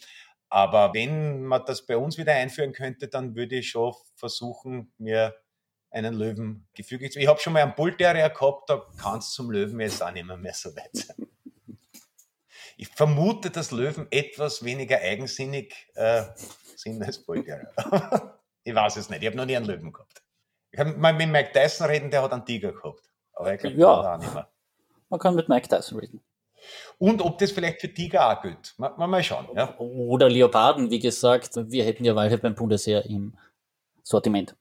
Aber 0.51 0.93
wenn 0.93 1.45
man 1.45 1.65
das 1.65 1.87
bei 1.87 1.97
uns 1.97 2.19
wieder 2.19 2.35
einführen 2.35 2.75
könnte, 2.75 3.09
dann 3.09 3.35
würde 3.35 3.57
ich 3.57 3.71
schon 3.71 3.95
versuchen, 4.17 4.93
mir 4.99 5.35
einen 5.91 6.15
Löwen 6.15 6.67
gefügig. 6.75 7.17
Ich 7.17 7.27
habe 7.27 7.41
schon 7.41 7.53
mal 7.53 7.63
einen 7.63 7.75
Bullterrier 7.75 8.31
gehabt, 8.31 8.71
da 8.71 8.87
kann 9.01 9.19
es 9.19 9.33
zum 9.33 9.51
Löwen 9.51 9.81
jetzt 9.81 10.03
auch 10.03 10.13
nicht 10.13 10.27
mehr, 10.27 10.37
mehr 10.37 10.55
so 10.55 10.75
weit 10.77 10.95
sein. 10.95 11.27
Ich 12.77 12.89
vermute, 12.89 13.51
dass 13.51 13.73
Löwen 13.73 14.07
etwas 14.11 14.65
weniger 14.65 14.99
eigensinnig 14.99 15.75
äh, 15.95 16.23
sind 16.77 17.03
als 17.03 17.19
Bullterrier. 17.19 17.71
ich 18.65 18.75
weiß 18.75 18.97
es 18.97 19.11
nicht, 19.11 19.23
ich 19.23 19.27
habe 19.27 19.37
noch 19.37 19.47
nie 19.47 19.57
einen 19.57 19.67
Löwen 19.67 19.93
gehabt. 19.93 20.23
Ich 20.71 20.79
kann 20.79 20.99
mal 20.99 21.13
mit 21.13 21.29
Mike 21.29 21.53
Tyson 21.53 21.89
reden, 21.89 22.11
der 22.11 22.23
hat 22.23 22.33
einen 22.33 22.47
Tiger 22.47 22.73
gehabt. 22.73 23.03
Aber 23.33 23.53
ich 23.53 23.61
glaube, 23.61 23.77
ja, 23.77 24.15
auch 24.15 24.19
nicht 24.19 24.33
mehr. 24.33 24.49
Man 25.09 25.19
kann 25.19 25.35
mit 25.35 25.49
Mike 25.49 25.69
Tyson 25.69 25.99
reden. 25.99 26.23
Und 26.99 27.23
ob 27.23 27.39
das 27.39 27.51
vielleicht 27.53 27.81
für 27.81 27.93
Tiger 27.93 28.31
auch 28.31 28.43
gilt. 28.43 28.75
Mal, 28.79 29.07
mal 29.07 29.23
schauen. 29.23 29.49
Ja. 29.55 29.77
Oder 29.79 30.29
Leoparden, 30.29 30.91
wie 30.91 30.99
gesagt. 30.99 31.57
Wir 31.57 31.85
hätten 31.85 32.05
ja 32.05 32.15
Walche 32.15 32.39
beim 32.39 32.55
Bundesheer 32.55 33.05
im 33.07 33.35
Sortiment. 34.03 34.55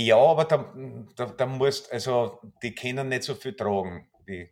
Ja, 0.00 0.16
aber 0.16 0.44
da, 0.44 0.72
da, 1.16 1.26
da 1.26 1.46
musst, 1.46 1.90
also 1.90 2.38
die 2.62 2.72
können 2.72 3.08
nicht 3.08 3.24
so 3.24 3.34
viel 3.34 3.56
tragen. 3.56 4.08
Die, 4.28 4.48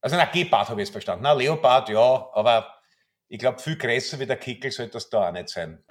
also 0.00 0.16
na, 0.16 0.24
Gepard 0.24 0.68
habe 0.68 0.82
ich 0.82 0.88
jetzt 0.88 0.92
verstanden. 0.92 1.22
Na, 1.22 1.34
Leopard, 1.34 1.88
ja, 1.88 2.28
aber 2.32 2.66
ich 3.28 3.38
glaube, 3.38 3.60
viel 3.60 3.78
größer 3.78 4.18
wie 4.18 4.26
der 4.26 4.38
Kickel 4.38 4.72
sollte 4.72 4.94
das 4.94 5.08
da 5.08 5.28
auch 5.28 5.32
nicht 5.32 5.50
sein. 5.50 5.84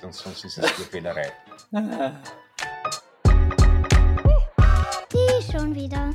Sonst 0.00 0.26
ist 0.26 0.58
es 0.58 0.86
Fehlerei. 0.88 1.30
Die 5.12 5.52
schon 5.52 5.72
wieder. 5.72 6.10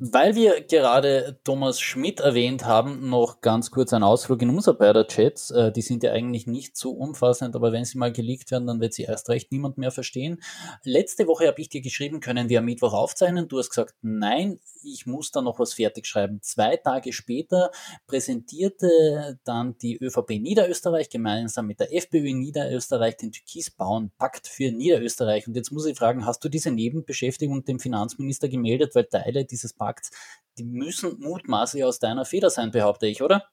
Weil 0.00 0.36
wir 0.36 0.60
gerade 0.60 1.40
Thomas 1.42 1.80
Schmidt 1.80 2.20
erwähnt 2.20 2.64
haben, 2.64 3.08
noch 3.08 3.40
ganz 3.40 3.72
kurz 3.72 3.92
ein 3.92 4.04
Ausflug 4.04 4.40
in 4.42 4.50
unser 4.50 4.74
beider 4.74 5.08
Chats. 5.08 5.50
Äh, 5.50 5.72
die 5.72 5.82
sind 5.82 6.04
ja 6.04 6.12
eigentlich 6.12 6.46
nicht 6.46 6.76
zu 6.76 6.96
umfassend, 6.96 7.56
aber 7.56 7.72
wenn 7.72 7.84
sie 7.84 7.98
mal 7.98 8.12
geleakt 8.12 8.52
werden, 8.52 8.68
dann 8.68 8.80
wird 8.80 8.94
sie 8.94 9.02
erst 9.02 9.28
recht 9.28 9.50
niemand 9.50 9.76
mehr 9.76 9.90
verstehen. 9.90 10.40
Letzte 10.84 11.26
Woche 11.26 11.48
habe 11.48 11.60
ich 11.60 11.68
dir 11.68 11.80
geschrieben, 11.80 12.20
können 12.20 12.48
wir 12.48 12.60
am 12.60 12.66
Mittwoch 12.66 12.92
aufzeichnen? 12.92 13.48
Du 13.48 13.58
hast 13.58 13.70
gesagt, 13.70 13.96
nein, 14.00 14.60
ich 14.84 15.04
muss 15.06 15.32
da 15.32 15.42
noch 15.42 15.58
was 15.58 15.74
fertig 15.74 16.06
schreiben. 16.06 16.38
Zwei 16.42 16.76
Tage 16.76 17.12
später 17.12 17.72
präsentierte 18.06 19.40
dann 19.42 19.76
die 19.78 19.98
ÖVP 19.98 20.38
Niederösterreich 20.38 21.10
gemeinsam 21.10 21.66
mit 21.66 21.80
der 21.80 21.92
FPÖ 21.92 22.34
Niederösterreich 22.34 23.16
den 23.16 23.32
Türkisbauen 23.32 24.12
Pakt 24.16 24.46
für 24.46 24.70
Niederösterreich. 24.70 25.48
Und 25.48 25.56
jetzt 25.56 25.72
muss 25.72 25.86
ich 25.86 25.98
fragen, 25.98 26.24
hast 26.24 26.44
du 26.44 26.48
diese 26.48 26.70
Nebenbeschäftigung 26.70 27.64
dem 27.64 27.80
Finanzminister 27.80 28.48
gemeldet, 28.48 28.94
weil 28.94 29.04
Teile 29.04 29.44
dieses 29.44 29.72
Pakts 29.72 29.87
Markt, 29.88 30.10
die 30.58 30.64
müssen 30.64 31.18
mutmaßlich 31.20 31.84
aus 31.84 31.98
deiner 31.98 32.24
Feder 32.24 32.50
sein, 32.50 32.70
behaupte 32.70 33.06
ich, 33.06 33.22
oder? 33.22 33.48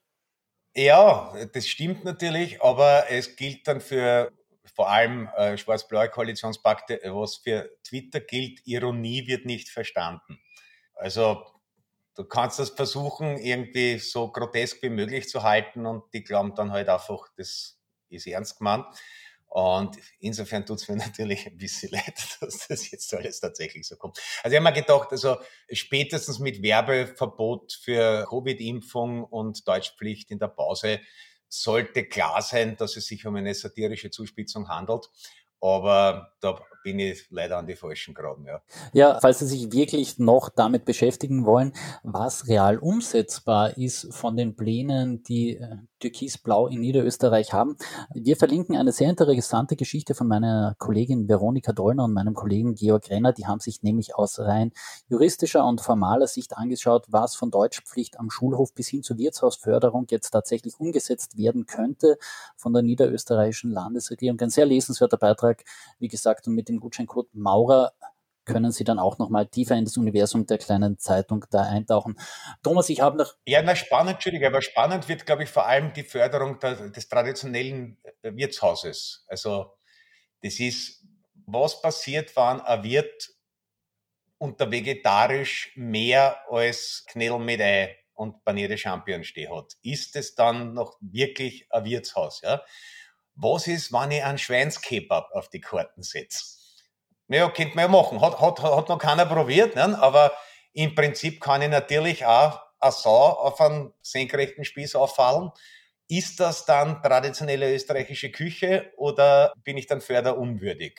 Ja, 0.74 1.34
das 1.54 1.66
stimmt 1.66 2.04
natürlich, 2.04 2.62
aber 2.62 3.10
es 3.10 3.36
gilt 3.36 3.66
dann 3.66 3.80
für 3.80 4.32
vor 4.74 4.90
allem 4.90 5.28
äh, 5.36 5.56
schwarz-blaue 5.56 6.10
Koalitionspakte, 6.10 7.00
was 7.04 7.36
für 7.36 7.70
Twitter 7.82 8.20
gilt, 8.20 8.60
Ironie 8.66 9.26
wird 9.26 9.46
nicht 9.46 9.70
verstanden. 9.70 10.38
Also 10.94 11.46
du 12.14 12.24
kannst 12.24 12.58
das 12.58 12.70
versuchen, 12.70 13.38
irgendwie 13.38 13.98
so 13.98 14.30
grotesk 14.30 14.82
wie 14.82 14.90
möglich 14.90 15.28
zu 15.28 15.42
halten 15.42 15.86
und 15.86 16.12
die 16.12 16.24
glauben 16.24 16.54
dann 16.54 16.72
halt 16.72 16.88
einfach, 16.88 17.28
das 17.36 17.80
ist 18.10 18.26
ernst 18.26 18.58
gemeint. 18.58 18.84
Und 19.56 19.96
insofern 20.18 20.66
tut 20.66 20.82
es 20.82 20.88
mir 20.88 20.96
natürlich 20.96 21.46
ein 21.46 21.56
bisschen 21.56 21.90
leid, 21.90 22.14
dass 22.40 22.68
das 22.68 22.90
jetzt 22.90 23.14
alles 23.14 23.40
tatsächlich 23.40 23.88
so 23.88 23.96
kommt. 23.96 24.18
Also 24.42 24.54
ich 24.54 24.62
habe 24.62 24.70
mir 24.70 24.78
gedacht, 24.78 25.08
also 25.12 25.38
spätestens 25.72 26.38
mit 26.38 26.62
Werbeverbot 26.62 27.72
für 27.72 28.26
Covid-Impfung 28.28 29.24
und 29.24 29.66
Deutschpflicht 29.66 30.30
in 30.30 30.38
der 30.38 30.48
Pause 30.48 31.00
sollte 31.48 32.04
klar 32.04 32.42
sein, 32.42 32.76
dass 32.76 32.98
es 32.98 33.06
sich 33.06 33.24
um 33.24 33.34
eine 33.36 33.54
satirische 33.54 34.10
Zuspitzung 34.10 34.68
handelt. 34.68 35.08
Aber 35.60 36.32
da 36.40 36.58
bin 36.86 37.00
ich 37.00 37.26
leider 37.30 37.58
an 37.58 37.66
die 37.66 37.74
falschen 37.74 38.14
geraten, 38.14 38.44
ja. 38.44 38.60
Ja, 38.92 39.18
falls 39.20 39.40
Sie 39.40 39.46
sich 39.46 39.72
wirklich 39.72 40.20
noch 40.20 40.50
damit 40.50 40.84
beschäftigen 40.84 41.44
wollen, 41.44 41.72
was 42.04 42.46
real 42.46 42.78
umsetzbar 42.78 43.76
ist 43.76 44.14
von 44.14 44.36
den 44.36 44.54
Plänen, 44.54 45.24
die 45.24 45.56
äh, 45.56 45.78
Türkisblau 45.98 46.68
in 46.68 46.80
Niederösterreich 46.80 47.52
haben. 47.52 47.76
Wir 48.14 48.36
verlinken 48.36 48.76
eine 48.76 48.92
sehr 48.92 49.10
interessante 49.10 49.74
Geschichte 49.74 50.14
von 50.14 50.28
meiner 50.28 50.76
Kollegin 50.78 51.28
Veronika 51.28 51.72
Dollner 51.72 52.04
und 52.04 52.12
meinem 52.12 52.34
Kollegen 52.34 52.74
Georg 52.74 53.10
Renner. 53.10 53.32
Die 53.32 53.46
haben 53.46 53.58
sich 53.58 53.82
nämlich 53.82 54.14
aus 54.14 54.38
rein 54.38 54.72
juristischer 55.08 55.66
und 55.66 55.80
formaler 55.80 56.28
Sicht 56.28 56.56
angeschaut, 56.56 57.06
was 57.08 57.34
von 57.34 57.50
Deutschpflicht 57.50 58.20
am 58.20 58.30
Schulhof 58.30 58.74
bis 58.74 58.86
hin 58.86 59.02
zur 59.02 59.18
Wirtshausförderung 59.18 60.06
jetzt 60.10 60.30
tatsächlich 60.30 60.78
umgesetzt 60.78 61.36
werden 61.36 61.66
könnte 61.66 62.18
von 62.56 62.72
der 62.72 62.82
niederösterreichischen 62.82 63.72
Landesregierung. 63.72 64.38
Ein 64.40 64.50
sehr 64.50 64.66
lesenswerter 64.66 65.16
Beitrag, 65.16 65.45
wie 65.98 66.08
gesagt, 66.08 66.46
und 66.46 66.54
mit 66.54 66.68
dem 66.68 66.80
Gutscheincode 66.80 67.28
Maurer 67.34 67.92
können 68.46 68.72
Sie 68.72 68.84
dann 68.84 68.98
auch 68.98 69.18
nochmal 69.18 69.46
tiefer 69.46 69.74
in 69.74 69.84
das 69.84 69.96
Universum 69.96 70.46
der 70.46 70.58
kleinen 70.58 70.98
Zeitung 70.98 71.44
da 71.50 71.62
eintauchen. 71.62 72.16
Thomas, 72.62 72.88
ich 72.88 73.00
habe 73.00 73.18
noch. 73.18 73.34
Ja, 73.44 73.60
na 73.60 73.74
spannend, 73.76 74.14
Entschuldige, 74.14 74.46
aber 74.46 74.62
spannend 74.62 75.08
wird, 75.08 75.26
glaube 75.26 75.42
ich, 75.42 75.50
vor 75.50 75.66
allem 75.66 75.92
die 75.92 76.04
Förderung 76.04 76.58
der, 76.60 76.90
des 76.90 77.08
traditionellen 77.08 77.98
Wirtshauses. 78.22 79.26
Also, 79.28 79.72
das 80.42 80.60
ist, 80.60 81.04
was 81.46 81.82
passiert, 81.82 82.34
wenn 82.36 82.60
ein 82.60 82.82
Wirt 82.84 83.30
unter 84.38 84.70
vegetarisch 84.70 85.72
mehr 85.76 86.38
als 86.50 87.04
Knädel 87.08 87.38
mit 87.38 87.60
Ei 87.60 87.96
und 88.14 88.44
panierte 88.44 88.78
Champion 88.78 89.24
stehen 89.24 89.54
hat? 89.54 89.72
Ist 89.82 90.14
es 90.14 90.34
dann 90.34 90.72
noch 90.72 90.96
wirklich 91.00 91.66
ein 91.70 91.84
Wirtshaus? 91.84 92.42
Ja? 92.42 92.62
Was 93.36 93.66
ist, 93.66 93.92
wenn 93.92 94.10
ich 94.10 94.24
einen 94.24 94.38
Schweinskebab 94.38 95.30
auf 95.32 95.48
die 95.48 95.60
Karten 95.60 96.02
setze? 96.02 96.56
Naja, 97.28 97.48
könnte 97.50 97.76
man 97.76 97.84
ja 97.84 97.88
machen. 97.88 98.20
Hat, 98.20 98.40
hat, 98.40 98.62
hat 98.62 98.88
noch 98.88 98.98
keiner 98.98 99.26
probiert, 99.26 99.76
ne? 99.76 99.98
aber 100.00 100.32
im 100.72 100.94
Prinzip 100.94 101.40
kann 101.40 101.62
ich 101.62 101.68
natürlich 101.68 102.24
auch 102.24 102.60
eine 102.80 102.92
Sau 102.92 103.30
auf 103.30 103.60
einen 103.60 103.92
senkrechten 104.00 104.64
Spieß 104.64 104.94
auffallen. 104.96 105.50
Ist 106.08 106.38
das 106.40 106.64
dann 106.64 107.02
traditionelle 107.02 107.74
österreichische 107.74 108.30
Küche 108.30 108.92
oder 108.96 109.52
bin 109.64 109.76
ich 109.76 109.86
dann 109.86 110.00
förderunwürdig? 110.00 110.98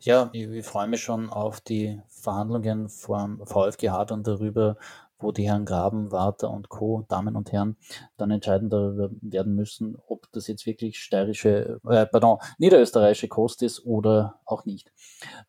Ja, 0.00 0.30
ich, 0.32 0.48
ich 0.48 0.66
freue 0.66 0.88
mich 0.88 1.02
schon 1.02 1.30
auf 1.30 1.60
die 1.60 2.00
Verhandlungen 2.08 2.88
vom 2.88 3.46
VfGH 3.46 4.06
und 4.10 4.26
darüber, 4.26 4.76
wo 5.20 5.32
die 5.32 5.48
Herren 5.48 5.64
Graben, 5.64 6.10
Warter 6.12 6.50
und 6.50 6.68
Co., 6.68 7.04
Damen 7.08 7.36
und 7.36 7.52
Herren, 7.52 7.76
dann 8.16 8.30
entscheiden 8.30 8.70
darüber 8.70 9.10
werden 9.20 9.54
müssen, 9.54 9.96
ob 10.08 10.30
das 10.32 10.46
jetzt 10.46 10.66
wirklich 10.66 10.98
steirische, 10.98 11.80
äh, 11.88 12.06
pardon, 12.06 12.38
niederösterreichische 12.58 13.28
Kost 13.28 13.62
ist 13.62 13.84
oder 13.84 14.40
auch 14.44 14.64
nicht. 14.64 14.92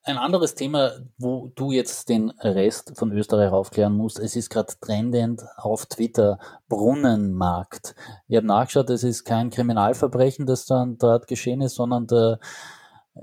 Ein 0.03 0.17
anderes 0.17 0.55
Thema, 0.55 0.91
wo 1.17 1.51
du 1.55 1.71
jetzt 1.71 2.09
den 2.09 2.29
Rest 2.31 2.97
von 2.97 3.11
Österreich 3.11 3.51
aufklären 3.51 3.95
musst, 3.95 4.19
es 4.19 4.35
ist 4.35 4.49
gerade 4.49 4.73
trendend 4.79 5.43
auf 5.57 5.85
Twitter, 5.85 6.39
Brunnenmarkt. 6.67 7.95
Ich 8.27 8.37
habe 8.37 8.47
nachgeschaut, 8.47 8.89
es 8.89 9.03
ist 9.03 9.23
kein 9.23 9.49
Kriminalverbrechen, 9.49 10.45
das 10.45 10.65
dann 10.65 10.97
dort 10.97 11.27
geschehen 11.27 11.61
ist, 11.61 11.75
sondern 11.75 12.07
der 12.07 12.39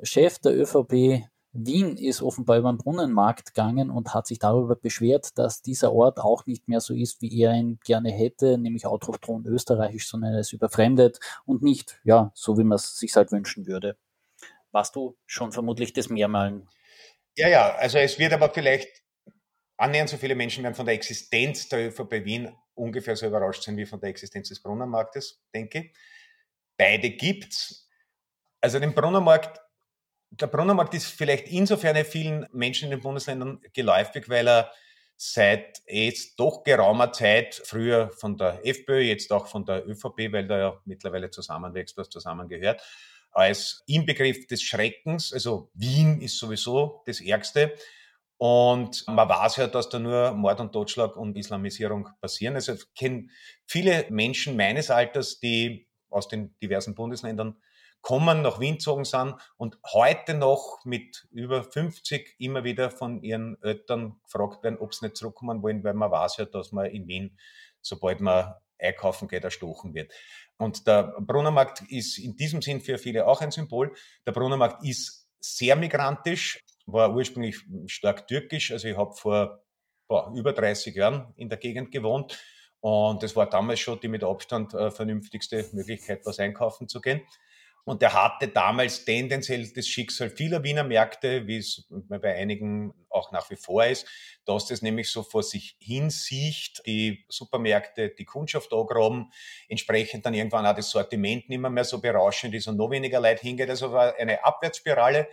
Chef 0.02 0.38
der 0.38 0.56
ÖVP 0.56 1.28
Wien 1.66 1.96
ist 1.96 2.22
offenbar 2.22 2.58
über 2.58 2.72
den 2.72 2.78
Brunnenmarkt 2.78 3.54
gegangen 3.54 3.90
und 3.90 4.14
hat 4.14 4.26
sich 4.26 4.38
darüber 4.38 4.76
beschwert, 4.76 5.36
dass 5.38 5.62
dieser 5.62 5.92
Ort 5.92 6.18
auch 6.18 6.46
nicht 6.46 6.68
mehr 6.68 6.80
so 6.80 6.94
ist, 6.94 7.20
wie 7.20 7.40
er 7.40 7.52
ihn 7.54 7.78
gerne 7.84 8.10
hätte, 8.10 8.58
nämlich 8.58 8.86
autochthon 8.86 9.46
österreichisch, 9.46 10.08
sondern 10.08 10.34
er 10.34 10.40
ist 10.40 10.52
überfremdet 10.52 11.18
und 11.44 11.62
nicht, 11.62 12.00
ja, 12.04 12.30
so 12.34 12.58
wie 12.58 12.64
man 12.64 12.76
es 12.76 12.96
sich 12.98 13.14
halt 13.16 13.32
wünschen 13.32 13.66
würde. 13.66 13.96
Warst 14.70 14.96
du 14.96 15.16
schon 15.26 15.52
vermutlich 15.52 15.92
des 15.92 16.10
Mehrmalen? 16.10 16.68
Ja, 17.36 17.48
ja, 17.48 17.74
also 17.76 17.98
es 17.98 18.18
wird 18.18 18.32
aber 18.32 18.50
vielleicht 18.50 19.02
annähernd 19.76 20.10
so 20.10 20.16
viele 20.16 20.34
Menschen 20.34 20.64
werden 20.64 20.74
von 20.74 20.86
der 20.86 20.94
Existenz 20.94 21.68
der 21.68 21.88
ÖVP 21.88 22.24
Wien 22.24 22.52
ungefähr 22.74 23.16
so 23.16 23.26
überrascht 23.26 23.62
sein 23.62 23.76
wie 23.76 23.86
von 23.86 24.00
der 24.00 24.10
Existenz 24.10 24.48
des 24.48 24.62
Brunnenmarktes, 24.62 25.42
denke 25.54 25.78
ich. 25.78 25.96
Beide 26.76 27.10
gibt's. 27.10 27.88
Also 28.60 28.78
den 28.78 28.94
Brunnenmarkt 28.94 29.60
der 30.30 30.46
Brunnermarkt 30.46 30.94
ist 30.94 31.06
vielleicht 31.06 31.48
insofern 31.48 32.04
vielen 32.04 32.46
Menschen 32.52 32.86
in 32.86 32.90
den 32.90 33.00
Bundesländern 33.00 33.60
geläufig, 33.72 34.28
weil 34.28 34.48
er 34.48 34.72
seit 35.16 35.82
jetzt 35.86 36.38
doch 36.38 36.62
geraumer 36.62 37.12
Zeit, 37.12 37.60
früher 37.64 38.10
von 38.10 38.36
der 38.36 38.64
FPÖ, 38.64 39.00
jetzt 39.00 39.32
auch 39.32 39.48
von 39.48 39.64
der 39.64 39.86
ÖVP, 39.88 40.32
weil 40.32 40.46
da 40.46 40.58
ja 40.58 40.80
mittlerweile 40.84 41.30
zusammenwächst, 41.30 41.96
was 41.96 42.08
zusammengehört, 42.08 42.80
als 43.32 43.82
Inbegriff 43.86 44.46
des 44.46 44.62
Schreckens, 44.62 45.32
also 45.32 45.70
Wien 45.74 46.20
ist 46.20 46.38
sowieso 46.38 47.02
das 47.06 47.20
Ärgste. 47.20 47.74
Und 48.36 49.04
man 49.08 49.28
weiß 49.28 49.56
ja, 49.56 49.66
dass 49.66 49.88
da 49.88 49.98
nur 49.98 50.30
Mord 50.30 50.60
und 50.60 50.72
Totschlag 50.72 51.16
und 51.16 51.36
Islamisierung 51.36 52.08
passieren. 52.20 52.54
Also 52.54 52.74
ich 52.74 52.94
kenne 52.94 53.26
viele 53.66 54.06
Menschen 54.10 54.56
meines 54.56 54.90
Alters, 54.90 55.40
die 55.40 55.88
aus 56.08 56.28
den 56.28 56.56
diversen 56.62 56.94
Bundesländern 56.94 57.56
kommen, 58.00 58.42
nach 58.42 58.60
Wien 58.60 58.74
gezogen 58.74 59.04
sind 59.04 59.34
und 59.56 59.78
heute 59.92 60.34
noch 60.34 60.84
mit 60.84 61.26
über 61.30 61.62
50 61.62 62.36
immer 62.38 62.64
wieder 62.64 62.90
von 62.90 63.22
ihren 63.22 63.60
Eltern 63.62 64.20
gefragt 64.24 64.62
werden, 64.62 64.78
ob 64.78 64.94
sie 64.94 65.06
nicht 65.06 65.16
zurückkommen 65.16 65.62
wollen, 65.62 65.84
weil 65.84 65.94
man 65.94 66.10
weiß 66.10 66.38
ja, 66.38 66.44
dass 66.44 66.72
man 66.72 66.86
in 66.86 67.06
Wien, 67.06 67.38
sobald 67.82 68.20
man 68.20 68.54
einkaufen 68.78 69.28
geht, 69.28 69.44
erstochen 69.44 69.94
wird. 69.94 70.12
Und 70.56 70.86
der 70.86 71.14
Brunnermarkt 71.20 71.82
ist 71.90 72.18
in 72.18 72.36
diesem 72.36 72.62
Sinn 72.62 72.80
für 72.80 72.98
viele 72.98 73.26
auch 73.26 73.40
ein 73.40 73.50
Symbol. 73.50 73.94
Der 74.26 74.32
Brunnermarkt 74.32 74.84
ist 74.84 75.28
sehr 75.40 75.76
migrantisch, 75.76 76.58
war 76.86 77.14
ursprünglich 77.14 77.64
stark 77.86 78.26
türkisch. 78.26 78.72
Also 78.72 78.88
ich 78.88 78.96
habe 78.96 79.14
vor 79.14 79.62
boah, 80.06 80.32
über 80.34 80.52
30 80.52 80.94
Jahren 80.94 81.32
in 81.36 81.48
der 81.48 81.58
Gegend 81.58 81.92
gewohnt 81.92 82.38
und 82.80 83.22
das 83.22 83.34
war 83.34 83.48
damals 83.48 83.80
schon 83.80 84.00
die 84.00 84.08
mit 84.08 84.22
Abstand 84.22 84.72
äh, 84.74 84.90
vernünftigste 84.90 85.68
Möglichkeit, 85.72 86.24
was 86.24 86.38
einkaufen 86.38 86.88
zu 86.88 87.00
gehen. 87.00 87.22
Und 87.88 88.02
er 88.02 88.12
hatte 88.12 88.48
damals 88.48 89.06
tendenziell 89.06 89.66
das 89.72 89.88
Schicksal 89.88 90.28
vieler 90.28 90.62
Wiener 90.62 90.84
Märkte, 90.84 91.46
wie 91.46 91.56
es 91.56 91.88
bei 91.88 92.34
einigen 92.34 92.92
auch 93.08 93.32
nach 93.32 93.48
wie 93.48 93.56
vor 93.56 93.86
ist, 93.86 94.06
dass 94.44 94.66
das 94.66 94.82
nämlich 94.82 95.08
so 95.08 95.22
vor 95.22 95.42
sich 95.42 95.74
hinsieht, 95.80 96.82
die 96.84 97.24
Supermärkte, 97.30 98.10
die 98.10 98.26
Kundschaft 98.26 98.74
angraben, 98.74 99.32
entsprechend 99.70 100.26
dann 100.26 100.34
irgendwann 100.34 100.66
auch 100.66 100.76
das 100.76 100.90
Sortiment 100.90 101.48
nicht 101.48 101.60
mehr, 101.60 101.70
mehr 101.70 101.84
so 101.84 101.98
berauschend 101.98 102.54
ist 102.54 102.66
und 102.66 102.76
noch 102.76 102.90
weniger 102.90 103.20
Leid 103.20 103.40
hingeht. 103.40 103.70
Also 103.70 103.90
war 103.90 104.14
eine 104.18 104.44
Abwärtsspirale. 104.44 105.26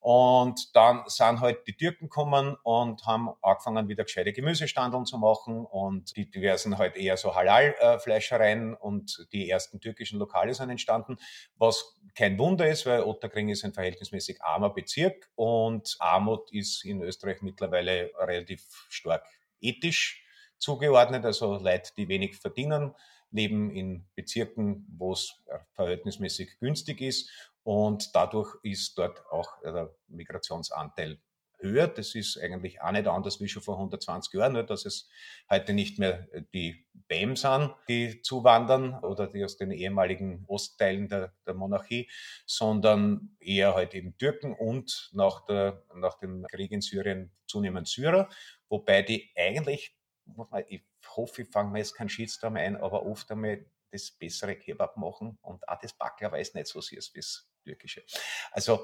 Und 0.00 0.74
dann 0.74 1.02
sind 1.08 1.40
halt 1.40 1.66
die 1.66 1.76
Türken 1.76 2.06
gekommen 2.06 2.56
und 2.62 3.04
haben 3.04 3.28
angefangen, 3.42 3.86
wieder 3.88 4.04
gescheite 4.04 4.32
Gemüsestandeln 4.32 5.04
zu 5.04 5.18
machen. 5.18 5.66
Und 5.66 6.16
die 6.16 6.30
diversen 6.30 6.78
halt 6.78 6.96
eher 6.96 7.18
so 7.18 7.34
Halal-Fleischereien 7.34 8.74
und 8.74 9.28
die 9.32 9.50
ersten 9.50 9.78
türkischen 9.78 10.18
Lokale 10.18 10.54
sind 10.54 10.70
entstanden, 10.70 11.18
was 11.56 11.98
kein 12.14 12.38
Wunder 12.38 12.66
ist, 12.66 12.86
weil 12.86 13.02
Otterkring 13.02 13.50
ist 13.50 13.62
ein 13.62 13.74
verhältnismäßig 13.74 14.42
armer 14.42 14.70
Bezirk 14.70 15.30
und 15.34 15.96
Armut 15.98 16.50
ist 16.50 16.84
in 16.86 17.02
Österreich 17.02 17.42
mittlerweile 17.42 18.10
relativ 18.18 18.86
stark 18.88 19.26
ethisch 19.60 20.24
zugeordnet, 20.58 21.24
also 21.24 21.58
Leute, 21.58 21.92
die 21.96 22.08
wenig 22.08 22.36
verdienen, 22.36 22.94
leben 23.30 23.70
in 23.70 24.06
Bezirken, 24.14 24.86
wo 24.96 25.12
es 25.12 25.34
verhältnismäßig 25.74 26.58
günstig 26.58 27.00
ist 27.00 27.30
und 27.62 28.14
dadurch 28.14 28.56
ist 28.62 28.96
dort 28.98 29.24
auch 29.30 29.60
der 29.62 29.94
Migrationsanteil 30.08 31.20
höher. 31.62 31.88
Das 31.88 32.14
ist 32.14 32.38
eigentlich 32.38 32.80
auch 32.80 32.92
nicht 32.92 33.06
anders 33.06 33.40
wie 33.40 33.48
schon 33.48 33.62
vor 33.62 33.76
120 33.76 34.32
Jahren, 34.34 34.54
nur 34.54 34.62
dass 34.62 34.84
es 34.84 35.08
heute 35.48 35.72
nicht 35.72 35.98
mehr 35.98 36.26
die 36.54 36.86
BEM 37.08 37.36
sind, 37.36 37.74
die 37.88 38.22
zuwandern 38.22 38.94
oder 39.00 39.26
die 39.26 39.44
aus 39.44 39.56
den 39.56 39.70
ehemaligen 39.70 40.44
Ostteilen 40.46 41.08
der, 41.08 41.32
der 41.46 41.54
Monarchie, 41.54 42.10
sondern 42.46 43.36
eher 43.40 43.74
halt 43.74 43.94
eben 43.94 44.16
Türken 44.16 44.54
und 44.54 45.10
nach, 45.12 45.44
der, 45.44 45.84
nach 45.94 46.18
dem 46.18 46.46
Krieg 46.50 46.72
in 46.72 46.80
Syrien 46.80 47.32
zunehmend 47.46 47.88
Syrer, 47.88 48.28
wobei 48.68 49.02
die 49.02 49.30
eigentlich, 49.36 49.96
ich 50.68 50.82
hoffe, 51.16 51.42
ich 51.42 51.48
fange 51.48 51.72
mir 51.72 51.78
jetzt 51.78 51.94
keinen 51.94 52.08
Shitstorm 52.08 52.56
ein, 52.56 52.76
aber 52.76 53.04
oft 53.04 53.30
einmal 53.30 53.66
das 53.92 54.10
bessere 54.10 54.56
Kebab 54.56 54.96
machen 54.96 55.38
und 55.42 55.68
auch 55.68 55.78
das 55.80 55.92
Baklava 55.92 56.36
ist 56.36 56.54
nicht 56.54 56.66
so 56.66 56.80
süß, 56.80 57.14
wie 57.14 57.18
es 57.18 57.50
türkische. 57.64 58.04
Also 58.52 58.82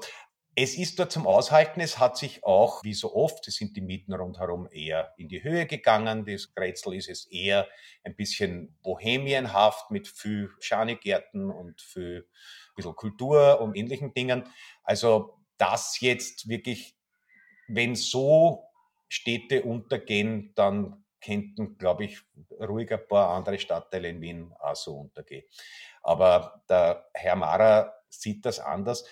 es 0.59 0.75
ist 0.75 0.97
dort 0.97 1.11
zum 1.11 1.27
Aushalten. 1.27 1.81
Es 1.81 1.99
hat 1.99 2.17
sich 2.17 2.43
auch, 2.43 2.83
wie 2.83 2.95
so 2.95 3.13
oft, 3.13 3.47
es 3.47 3.57
sind 3.57 3.77
die 3.77 3.81
Mieten 3.81 4.11
rundherum 4.11 4.67
eher 4.71 5.13
in 5.15 5.29
die 5.29 5.43
Höhe 5.43 5.67
gegangen. 5.67 6.25
Das 6.25 6.51
Grätzl 6.55 6.95
ist 6.95 7.09
es 7.09 7.27
eher 7.27 7.67
ein 8.03 8.15
bisschen 8.15 8.75
bohemienhaft 8.81 9.91
mit 9.91 10.07
viel 10.07 10.49
Schanigärten 10.59 11.51
und 11.51 11.79
viel 11.79 12.27
bisschen 12.75 12.95
Kultur 12.95 13.61
und 13.61 13.75
ähnlichen 13.75 14.15
Dingen. 14.15 14.45
Also 14.83 15.37
das 15.57 15.99
jetzt 15.99 16.49
wirklich, 16.49 16.95
wenn 17.67 17.95
so 17.95 18.63
Städte 19.09 19.61
untergehen, 19.61 20.53
dann 20.55 21.05
könnten, 21.21 21.77
glaube 21.77 22.05
ich, 22.05 22.21
ruhig 22.59 22.91
ein 22.91 23.07
paar 23.07 23.29
andere 23.29 23.59
Stadtteile 23.59 24.09
in 24.09 24.21
Wien 24.21 24.53
auch 24.59 24.75
so 24.75 24.97
untergehen. 24.97 25.45
Aber 26.01 26.63
der 26.69 27.09
Herr 27.13 27.35
Mara 27.35 27.93
sieht 28.09 28.45
das 28.45 28.59
anders. 28.59 29.05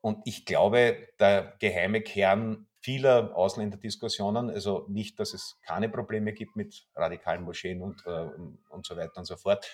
Und 0.00 0.22
ich 0.24 0.44
glaube, 0.44 1.08
der 1.18 1.56
geheime 1.58 2.00
Kern 2.00 2.68
vieler 2.80 3.36
Ausländerdiskussionen, 3.36 4.50
also 4.50 4.86
nicht, 4.88 5.18
dass 5.18 5.34
es 5.34 5.58
keine 5.62 5.88
Probleme 5.88 6.32
gibt 6.32 6.54
mit 6.54 6.86
radikalen 6.94 7.42
Moscheen 7.42 7.82
und, 7.82 8.06
äh, 8.06 8.28
und 8.70 8.86
so 8.86 8.96
weiter 8.96 9.16
und 9.16 9.24
so 9.24 9.36
fort, 9.36 9.68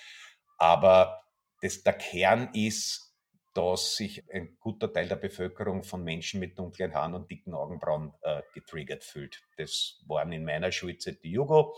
aber 0.57 1.23
das, 1.61 1.83
der 1.83 1.93
Kern 1.93 2.49
ist, 2.53 3.12
dass 3.53 3.95
sich 3.95 4.23
ein 4.31 4.57
guter 4.59 4.91
Teil 4.91 5.07
der 5.07 5.15
Bevölkerung 5.15 5.83
von 5.83 6.03
Menschen 6.03 6.39
mit 6.39 6.57
dunklen 6.57 6.93
Haaren 6.93 7.13
und 7.13 7.29
dicken 7.29 7.53
Augenbrauen 7.53 8.13
äh, 8.21 8.41
getriggert 8.53 9.03
fühlt. 9.03 9.41
Das 9.57 10.01
waren 10.07 10.31
in 10.31 10.43
meiner 10.43 10.71
Schulzeit 10.71 11.23
die 11.23 11.31
Jugo 11.31 11.75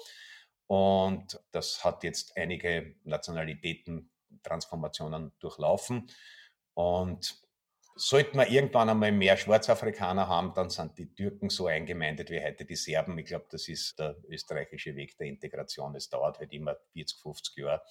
und 0.67 1.39
das 1.51 1.83
hat 1.83 2.03
jetzt 2.03 2.35
einige 2.38 2.95
Nationalitäten, 3.03 4.09
Transformationen 4.41 5.33
durchlaufen. 5.39 6.07
Und 6.73 7.45
Sollten 7.97 8.38
wir 8.38 8.49
irgendwann 8.49 8.89
einmal 8.89 9.13
mehr 9.13 9.38
Schwarzafrikaner 9.38 10.27
haben, 10.27 10.53
dann 10.53 10.69
sind 10.69 10.97
die 10.97 11.15
Türken 11.15 11.49
so 11.49 11.67
eingemeindet 11.67 12.29
wie 12.29 12.43
heute 12.43 12.65
die 12.65 12.75
Serben. 12.75 13.17
Ich 13.17 13.27
glaube, 13.27 13.45
das 13.49 13.69
ist 13.69 13.97
der 13.97 14.17
österreichische 14.27 14.97
Weg 14.97 15.17
der 15.17 15.27
Integration. 15.27 15.95
Es 15.95 16.09
dauert 16.09 16.39
halt 16.39 16.51
immer 16.51 16.75
40, 16.91 17.21
50 17.21 17.55
Jahre. 17.55 17.81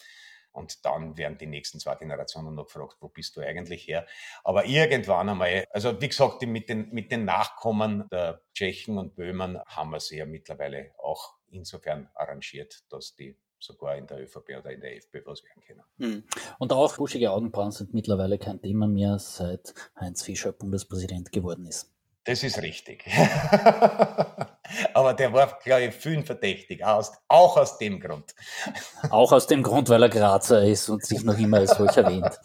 Und 0.55 0.85
dann 0.85 1.17
werden 1.19 1.37
die 1.37 1.47
nächsten 1.47 1.81
zwei 1.81 1.97
Generationen 1.97 2.55
noch 2.55 2.67
gefragt, 2.67 2.97
wo 3.01 3.09
bist 3.09 3.37
du 3.37 3.41
eigentlich 3.41 3.87
her? 3.89 4.07
Aber 4.45 4.65
irgendwann 4.65 5.29
einmal, 5.29 5.67
also 5.71 6.01
wie 6.01 6.09
gesagt, 6.09 6.43
mit 6.43 6.69
den, 6.69 6.91
mit 6.91 7.11
den 7.11 7.25
Nachkommen 7.25 8.09
der 8.11 8.41
Tschechen 8.55 8.97
und 8.97 9.17
Böhmen 9.17 9.61
haben 9.67 9.91
wir 9.91 10.01
sie 10.01 10.19
ja 10.19 10.27
mittlerweile 10.27 10.93
auch 10.99 11.35
insofern 11.51 12.09
arrangiert, 12.15 12.85
dass 12.91 13.15
die 13.17 13.37
sogar 13.59 13.97
in 13.97 14.07
der 14.07 14.23
ÖVP 14.23 14.51
oder 14.59 14.71
in 14.71 14.81
der 14.81 14.97
FPÖ 14.97 15.23
was 15.25 15.43
werden 15.43 15.63
können. 15.67 15.83
Hm. 15.99 16.25
Und 16.59 16.73
auch 16.73 16.97
buschige 16.97 17.31
Augenbrauen 17.31 17.73
sind 17.73 17.95
mittlerweile 17.95 18.39
kein 18.39 18.61
Thema 18.61 18.87
mehr, 18.87 19.19
seit 19.19 19.75
Heinz 19.99 20.23
Fischer 20.23 20.53
Bundespräsident 20.53 21.33
geworden 21.33 21.67
ist. 21.67 21.94
Das 22.25 22.43
ist 22.43 22.61
richtig. 22.63 23.05
Aber 24.95 25.15
der 25.15 25.33
war, 25.33 25.59
glaube 25.63 25.85
ich, 25.85 25.95
vielen 25.95 26.25
verdächtig, 26.25 26.83
auch 26.85 27.57
aus 27.57 27.79
dem 27.79 28.01
Grund. 28.01 28.35
Auch 29.11 29.33
aus 29.33 29.47
dem 29.47 29.63
Grund, 29.63 29.89
weil 29.91 30.03
er 30.03 30.09
Grazer 30.09 30.63
ist 30.65 30.89
und 30.89 31.05
sich 31.05 31.23
noch 31.23 31.39
immer 31.39 31.59
als 31.59 31.77
solch 31.77 31.97
erwähnt. 31.97 32.41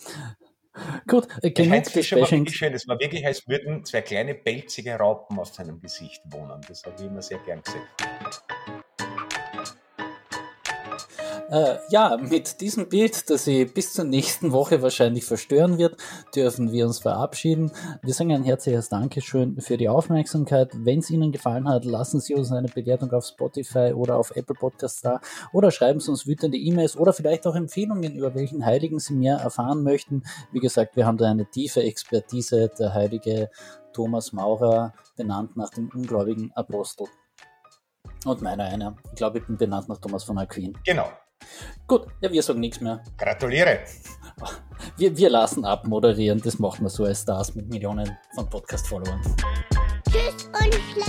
Gut, 1.07 1.27
äh, 1.41 1.51
genug 1.51 1.71
war 1.71 1.95
wirklich 1.95 2.55
schön. 2.55 2.73
Es 2.73 2.87
war 2.87 2.99
wirklich, 2.99 3.25
als 3.25 3.47
würden 3.47 3.83
zwei 3.85 4.01
kleine 4.01 4.35
pelzige 4.35 4.95
Raupen 4.95 5.39
auf 5.39 5.53
seinem 5.53 5.79
Gesicht 5.79 6.21
wohnen. 6.25 6.61
Das 6.67 6.83
habe 6.83 6.95
ich 6.97 7.05
immer 7.05 7.21
sehr 7.21 7.39
gern 7.39 7.61
gesehen. 7.61 7.83
Äh, 11.49 11.77
ja, 11.89 12.15
mit 12.17 12.61
diesem 12.61 12.89
Bild, 12.89 13.27
das 13.27 13.45
Sie 13.45 13.65
bis 13.65 13.93
zur 13.93 14.05
nächsten 14.05 14.51
Woche 14.51 14.83
wahrscheinlich 14.83 15.25
verstören 15.25 15.79
wird, 15.79 15.97
dürfen 16.35 16.71
wir 16.71 16.85
uns 16.85 16.99
verabschieden. 16.99 17.71
Wir 18.03 18.13
sagen 18.13 18.31
ein 18.31 18.43
herzliches 18.43 18.89
Dankeschön 18.89 19.59
für 19.59 19.75
die 19.77 19.89
Aufmerksamkeit. 19.89 20.69
Wenn 20.75 20.99
es 20.99 21.09
Ihnen 21.09 21.31
gefallen 21.31 21.67
hat, 21.67 21.85
lassen 21.85 22.19
Sie 22.19 22.35
uns 22.35 22.51
eine 22.51 22.67
Bewertung 22.67 23.11
auf 23.13 23.25
Spotify 23.25 23.93
oder 23.95 24.17
auf 24.17 24.35
Apple 24.35 24.53
Podcasts 24.53 25.01
da 25.01 25.21
oder 25.51 25.71
schreiben 25.71 25.99
Sie 25.99 26.11
uns 26.11 26.27
wütende 26.27 26.57
E-Mails 26.57 26.95
oder 26.95 27.13
vielleicht 27.13 27.47
auch 27.47 27.55
Empfehlungen, 27.55 28.13
über 28.15 28.35
welchen 28.35 28.63
Heiligen 28.63 28.99
Sie 28.99 29.15
mehr 29.15 29.37
erfahren 29.37 29.81
möchten. 29.81 30.21
Wie 30.51 30.59
gesagt, 30.59 30.95
wir 30.95 31.07
haben 31.07 31.17
da 31.17 31.31
eine 31.31 31.49
tiefe 31.49 31.81
Expertise, 31.81 32.69
der 32.77 32.93
heilige 32.93 33.49
Thomas 33.91 34.33
Maurer, 34.33 34.93
benannt 35.17 35.57
nach 35.57 35.71
dem 35.71 35.89
ungläubigen 35.91 36.51
Apostel. 36.53 37.07
Und 38.25 38.43
meiner 38.43 38.65
einer. 38.65 38.95
Ich 39.05 39.15
glaube, 39.15 39.39
ich 39.39 39.47
bin 39.47 39.57
benannt 39.57 39.89
nach 39.89 39.97
Thomas 39.97 40.23
von 40.23 40.37
Aquin. 40.37 40.77
Genau. 40.85 41.09
Gut, 41.87 42.07
ja, 42.21 42.31
wir 42.31 42.43
sagen 42.43 42.59
nichts 42.59 42.81
mehr. 42.81 43.03
Gratuliere. 43.17 43.79
Wir, 44.97 45.17
wir 45.17 45.29
lassen 45.29 45.65
abmoderieren, 45.65 46.41
das 46.41 46.59
machen 46.59 46.83
wir 46.83 46.89
so 46.89 47.03
als 47.03 47.21
Stars 47.21 47.55
mit 47.55 47.67
Millionen 47.69 48.17
von 48.35 48.49
Podcast-Followern. 48.49 49.21
Tschüss 50.09 50.45
und 50.45 50.75
vielleicht 50.93 51.08